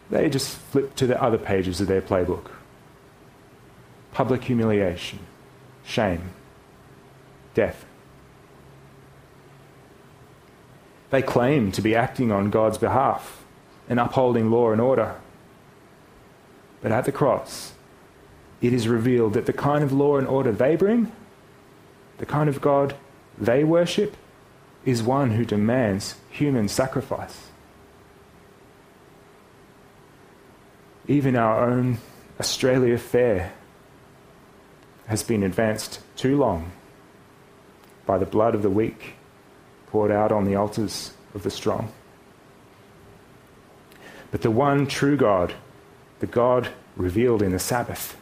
They 0.10 0.30
just 0.30 0.58
flip 0.58 0.96
to 0.96 1.08
the 1.08 1.22
other 1.22 1.38
pages 1.38 1.80
of 1.80 1.88
their 1.88 2.02
playbook. 2.02 2.52
Public 4.12 4.44
humiliation, 4.44 5.20
shame, 5.86 6.32
death. 7.54 7.86
They 11.12 11.22
claim 11.22 11.72
to 11.74 11.82
be 11.82 11.96
acting 11.96 12.32
on 12.32 12.50
God's 12.50 12.78
behalf 12.78 13.44
and 13.89 14.00
upholding 14.00 14.50
law 14.50 14.72
and 14.72 14.82
order. 14.82 15.15
But 16.82 16.91
at 16.91 17.06
the 17.06 17.12
cross, 17.12 17.74
it 18.62 18.74
is 18.74 18.88
revealed 18.88 19.34
that 19.34 19.46
the 19.46 19.54
kind 19.54 19.84
of 19.84 19.91
law 19.91 20.17
and 20.17 20.28
order 20.28 20.52
they 20.52 20.76
bring, 20.76 21.12
the 22.17 22.26
kind 22.26 22.50
of 22.50 22.62
God 22.62 22.96
they 23.38 23.63
worship, 23.63 24.15
is 24.86 25.04
one 25.04 25.32
who 25.32 25.46
demands 25.46 26.15
human 26.30 26.67
sacrifice. 26.67 27.50
Even 31.07 31.35
our 31.35 31.69
own 31.69 31.97
Australia 32.39 32.97
Fair 32.97 33.53
has 35.07 35.23
been 35.23 35.43
advanced 35.43 35.99
too 36.15 36.37
long 36.37 36.71
by 38.05 38.17
the 38.17 38.25
blood 38.25 38.55
of 38.55 38.61
the 38.61 38.69
weak 38.69 39.15
poured 39.87 40.11
out 40.11 40.31
on 40.31 40.45
the 40.45 40.55
altars 40.55 41.13
of 41.33 41.43
the 41.43 41.51
strong. 41.51 41.91
But 44.31 44.41
the 44.41 44.51
one 44.51 44.87
true 44.87 45.17
God, 45.17 45.53
the 46.19 46.27
God 46.27 46.69
revealed 46.95 47.41
in 47.41 47.51
the 47.51 47.59
Sabbath, 47.59 48.17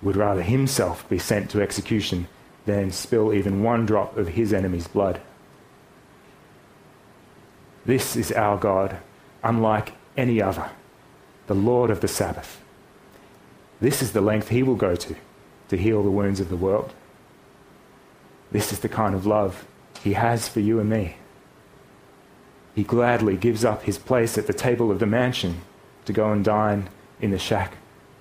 would 0.00 0.16
rather 0.16 0.42
himself 0.42 1.08
be 1.08 1.18
sent 1.18 1.50
to 1.50 1.62
execution 1.62 2.28
than 2.66 2.92
spill 2.92 3.32
even 3.32 3.62
one 3.62 3.84
drop 3.84 4.16
of 4.16 4.28
his 4.28 4.52
enemy's 4.52 4.86
blood. 4.86 5.20
This 7.84 8.16
is 8.16 8.32
our 8.32 8.56
God, 8.56 8.96
unlike 9.42 9.92
any 10.16 10.40
other 10.40 10.70
the 11.46 11.54
Lord 11.54 11.90
of 11.90 12.00
the 12.00 12.08
Sabbath. 12.08 12.60
This 13.80 14.02
is 14.02 14.12
the 14.12 14.20
length 14.20 14.48
he 14.48 14.62
will 14.62 14.76
go 14.76 14.94
to 14.96 15.16
to 15.68 15.76
heal 15.76 16.02
the 16.02 16.10
wounds 16.10 16.40
of 16.40 16.48
the 16.48 16.56
world. 16.56 16.92
This 18.52 18.72
is 18.72 18.80
the 18.80 18.88
kind 18.88 19.14
of 19.14 19.26
love 19.26 19.66
he 20.02 20.12
has 20.12 20.48
for 20.48 20.60
you 20.60 20.78
and 20.78 20.88
me. 20.88 21.16
He 22.74 22.82
gladly 22.82 23.36
gives 23.36 23.64
up 23.64 23.82
his 23.84 23.98
place 23.98 24.36
at 24.36 24.46
the 24.46 24.52
table 24.52 24.90
of 24.90 24.98
the 24.98 25.06
mansion 25.06 25.62
to 26.04 26.12
go 26.12 26.32
and 26.32 26.44
dine 26.44 26.88
in 27.20 27.30
the 27.30 27.38
shack 27.38 27.76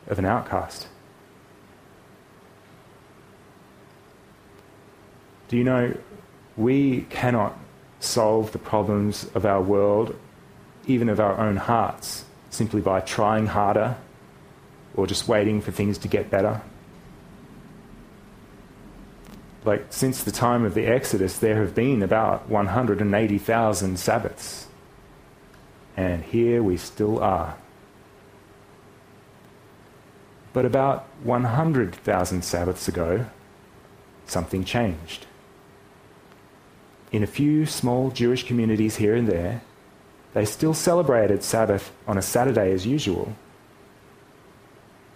of 0.08 0.20
an 0.20 0.26
outcast. 0.26 0.88
Do 5.48 5.58
you 5.58 5.64
know, 5.64 5.96
we 6.56 7.02
cannot 7.10 7.58
solve 8.00 8.52
the 8.52 8.60
problems 8.60 9.30
of 9.36 9.46
our 9.46 9.62
world, 9.62 10.16
even 10.88 11.10
of 11.10 11.20
our 11.20 11.38
own 11.40 11.58
hearts, 11.58 12.26
simply 12.54 12.82
by 12.82 13.00
trying 13.02 13.48
harder 13.48 13.98
or 14.96 15.08
just 15.08 15.28
waiting 15.28 15.62
for 15.62 15.72
things 15.72 15.98
to 16.00 16.08
get 16.08 16.30
better. 16.30 16.62
Like, 19.66 19.88
since 19.90 20.24
the 20.24 20.32
time 20.32 20.66
of 20.66 20.74
the 20.74 20.86
Exodus, 20.86 21.38
there 21.38 21.56
have 21.56 21.74
been 21.74 22.04
about 22.04 22.50
180,000 22.50 23.98
Sabbaths. 23.98 24.68
And 25.96 26.24
here 26.24 26.62
we 26.62 26.78
still 26.78 27.20
are. 27.20 27.56
But 30.52 30.66
about 30.66 31.08
100,000 31.24 32.44
Sabbaths 32.44 32.88
ago, 32.88 33.26
something 34.26 34.64
changed. 34.64 35.26
In 37.12 37.24
a 37.24 37.28
few 37.28 37.66
small 37.66 38.12
Jewish 38.12 38.46
communities 38.46 38.98
here 38.98 39.16
and 39.16 39.28
there, 39.28 39.62
they 40.34 40.46
still 40.46 40.74
celebrated 40.74 41.44
Sabbath 41.44 41.92
on 42.08 42.18
a 42.18 42.22
Saturday 42.22 42.72
as 42.72 42.88
usual. 42.88 43.36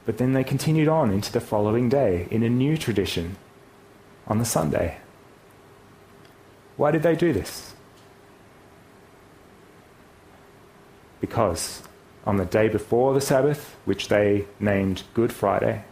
But 0.05 0.17
then 0.17 0.33
they 0.33 0.43
continued 0.43 0.87
on 0.87 1.11
into 1.11 1.31
the 1.31 1.41
following 1.41 1.89
day 1.89 2.27
in 2.31 2.43
a 2.43 2.49
new 2.49 2.77
tradition 2.77 3.35
on 4.27 4.37
the 4.37 4.45
Sunday. 4.45 4.97
Why 6.77 6.91
did 6.91 7.03
they 7.03 7.15
do 7.15 7.33
this? 7.33 7.73
Because 11.19 11.81
on 12.25 12.37
the 12.37 12.45
day 12.45 12.67
before 12.67 13.13
the 13.13 13.21
Sabbath, 13.21 13.75
which 13.85 14.07
they 14.07 14.45
named 14.59 15.03
Good 15.13 15.33
Friday, 15.33 15.83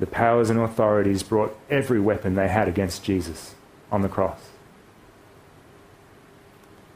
the 0.00 0.06
powers 0.06 0.50
and 0.50 0.58
authorities 0.58 1.22
brought 1.22 1.56
every 1.68 2.00
weapon 2.00 2.34
they 2.34 2.48
had 2.48 2.66
against 2.66 3.04
Jesus 3.04 3.54
on 3.90 4.02
the 4.02 4.08
cross. 4.08 4.51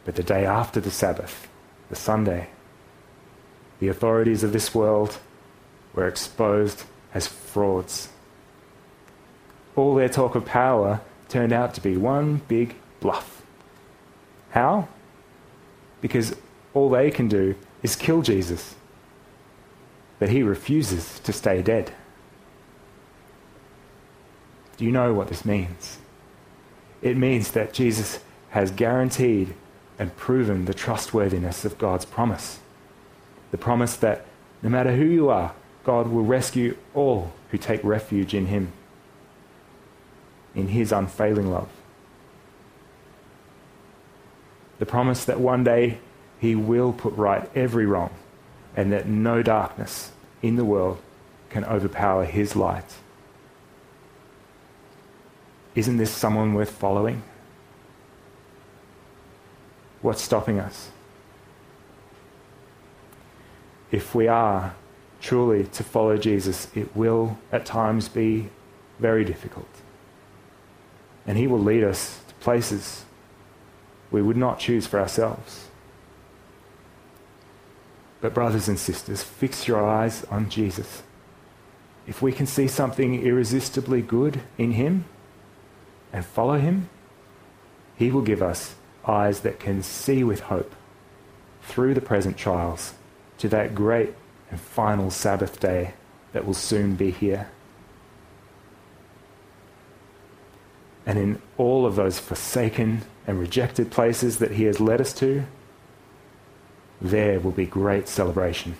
But 0.06 0.14
the 0.14 0.22
day 0.22 0.46
after 0.46 0.80
the 0.80 0.90
Sabbath, 0.90 1.48
the 1.90 1.96
Sunday, 1.96 2.48
the 3.80 3.88
authorities 3.88 4.44
of 4.44 4.52
this 4.52 4.74
world 4.74 5.18
were 5.94 6.06
exposed 6.06 6.84
as 7.12 7.26
frauds. 7.26 8.08
All 9.74 9.96
their 9.96 10.08
talk 10.08 10.36
of 10.36 10.46
power 10.46 11.00
turned 11.28 11.52
out 11.52 11.74
to 11.74 11.80
be 11.80 11.96
one 11.96 12.40
big 12.46 12.76
bluff. 13.00 13.42
How? 14.50 14.88
Because 16.00 16.36
all 16.72 16.88
they 16.88 17.10
can 17.10 17.26
do 17.26 17.56
is 17.82 17.96
kill 17.96 18.22
Jesus. 18.22 18.76
But 20.20 20.28
he 20.28 20.42
refuses 20.42 21.18
to 21.20 21.32
stay 21.32 21.62
dead. 21.62 21.92
Do 24.76 24.84
you 24.84 24.92
know 24.92 25.12
what 25.12 25.28
this 25.28 25.44
means? 25.44 25.98
It 27.02 27.16
means 27.16 27.50
that 27.50 27.72
Jesus 27.72 28.20
has 28.50 28.70
guaranteed 28.70 29.54
and 29.98 30.16
proven 30.16 30.64
the 30.64 30.74
trustworthiness 30.74 31.64
of 31.64 31.78
God's 31.78 32.04
promise. 32.04 32.60
The 33.50 33.58
promise 33.58 33.96
that 33.96 34.26
no 34.62 34.68
matter 34.68 34.94
who 34.94 35.04
you 35.04 35.28
are, 35.28 35.54
God 35.84 36.08
will 36.08 36.24
rescue 36.24 36.76
all 36.94 37.32
who 37.50 37.58
take 37.58 37.82
refuge 37.84 38.34
in 38.34 38.46
him, 38.46 38.72
in 40.54 40.68
his 40.68 40.92
unfailing 40.92 41.50
love. 41.50 41.68
The 44.78 44.86
promise 44.86 45.24
that 45.24 45.40
one 45.40 45.64
day 45.64 45.98
he 46.38 46.54
will 46.54 46.92
put 46.92 47.14
right 47.14 47.48
every 47.54 47.86
wrong 47.86 48.10
and 48.74 48.92
that 48.92 49.06
no 49.06 49.42
darkness 49.42 50.12
in 50.42 50.56
the 50.56 50.64
world 50.64 50.98
can 51.48 51.64
overpower 51.64 52.24
his 52.24 52.54
light. 52.54 52.94
Isn't 55.74 55.96
this 55.96 56.10
someone 56.10 56.54
worth 56.54 56.70
following? 56.70 57.22
What's 60.06 60.22
stopping 60.22 60.60
us? 60.60 60.92
If 63.90 64.14
we 64.14 64.28
are 64.28 64.76
truly 65.20 65.64
to 65.64 65.82
follow 65.82 66.16
Jesus, 66.16 66.68
it 66.76 66.94
will 66.94 67.38
at 67.50 67.66
times 67.66 68.08
be 68.08 68.50
very 69.00 69.24
difficult. 69.24 69.66
And 71.26 71.36
he 71.36 71.48
will 71.48 71.58
lead 71.58 71.82
us 71.82 72.20
to 72.28 72.34
places 72.34 73.04
we 74.12 74.22
would 74.22 74.36
not 74.36 74.60
choose 74.60 74.86
for 74.86 75.00
ourselves. 75.00 75.66
But, 78.20 78.32
brothers 78.32 78.68
and 78.68 78.78
sisters, 78.78 79.24
fix 79.24 79.66
your 79.66 79.84
eyes 79.84 80.22
on 80.30 80.48
Jesus. 80.48 81.02
If 82.06 82.22
we 82.22 82.30
can 82.30 82.46
see 82.46 82.68
something 82.68 83.26
irresistibly 83.26 84.02
good 84.02 84.40
in 84.56 84.70
him 84.70 85.06
and 86.12 86.24
follow 86.24 86.60
him, 86.60 86.90
he 87.96 88.12
will 88.12 88.22
give 88.22 88.40
us 88.40 88.76
eyes 89.06 89.40
that 89.40 89.60
can 89.60 89.82
see 89.82 90.24
with 90.24 90.40
hope 90.40 90.74
through 91.62 91.94
the 91.94 92.00
present 92.00 92.36
trials 92.36 92.94
to 93.38 93.48
that 93.48 93.74
great 93.74 94.14
and 94.50 94.60
final 94.60 95.10
Sabbath 95.10 95.60
day 95.60 95.94
that 96.32 96.46
will 96.46 96.54
soon 96.54 96.94
be 96.96 97.10
here. 97.10 97.48
And 101.04 101.18
in 101.18 101.42
all 101.56 101.86
of 101.86 101.96
those 101.96 102.18
forsaken 102.18 103.02
and 103.26 103.38
rejected 103.38 103.90
places 103.90 104.38
that 104.38 104.52
he 104.52 104.64
has 104.64 104.80
led 104.80 105.00
us 105.00 105.12
to, 105.14 105.44
there 107.00 107.38
will 107.38 107.52
be 107.52 107.66
great 107.66 108.08
celebration, 108.08 108.76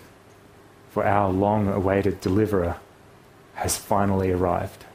for 0.89 1.05
our 1.05 1.29
long 1.29 1.67
awaited 1.67 2.19
deliverer 2.19 2.77
has 3.55 3.77
finally 3.77 4.31
arrived. 4.31 4.85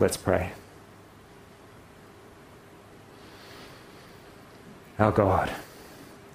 Let's 0.00 0.16
pray. 0.16 0.52
Our 4.98 5.10
God 5.10 5.50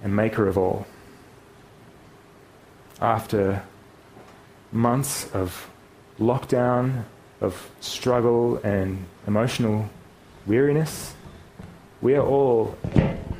and 0.03 0.13
Maker 0.13 0.47
of 0.47 0.57
all, 0.57 0.85
after 2.99 3.63
months 4.71 5.31
of 5.33 5.69
lockdown, 6.19 7.05
of 7.39 7.69
struggle 7.79 8.57
and 8.57 9.05
emotional 9.25 9.89
weariness, 10.45 11.13
we 12.01 12.15
are 12.15 12.25
all 12.25 12.77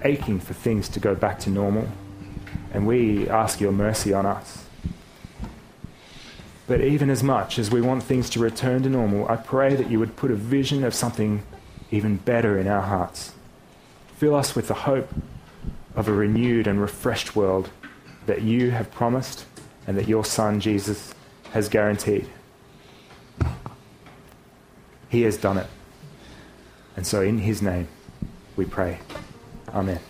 aching 0.04 0.40
for 0.40 0.54
things 0.54 0.88
to 0.90 1.02
go 1.02 1.16
back 1.16 1.40
to 1.40 1.50
normal, 1.50 1.90
and 2.74 2.88
we 2.88 3.28
ask 3.28 3.60
your 3.60 3.74
mercy 3.74 4.14
on 4.14 4.26
us. 4.26 4.66
But 6.66 6.80
even 6.80 7.10
as 7.10 7.24
much 7.24 7.60
as 7.60 7.70
we 7.70 7.82
want 7.82 8.04
things 8.04 8.30
to 8.30 8.40
return 8.40 8.84
to 8.84 8.90
normal, 8.90 9.28
I 9.28 9.36
pray 9.36 9.76
that 9.76 9.90
you 9.90 10.00
would 10.00 10.16
put 10.16 10.32
a 10.32 10.36
vision 10.36 10.86
of 10.86 10.94
something 10.94 11.44
even 11.92 12.18
better 12.18 12.58
in 12.58 12.68
our 12.68 12.84
hearts. 12.84 13.34
Fill 14.20 14.36
us 14.36 14.54
with 14.54 14.68
the 14.68 14.74
hope 14.74 15.08
of 15.96 16.10
a 16.10 16.12
renewed 16.12 16.68
and 16.68 16.82
refreshed 16.82 17.38
world 17.38 17.70
that 18.26 18.42
you 18.42 18.70
have 18.70 18.92
promised 18.92 19.46
and 19.88 19.98
that 19.98 20.10
your 20.10 20.26
Son, 20.26 20.60
Jesus, 20.60 21.16
has 21.52 21.70
guaranteed. 21.70 22.28
He 25.08 25.22
has 25.22 25.38
done 25.38 25.58
it. 25.58 25.68
And 26.98 27.08
so, 27.08 27.22
in 27.22 27.38
his 27.38 27.62
name, 27.62 27.88
we 28.58 28.66
pray. 28.66 29.00
Amen. 29.70 30.02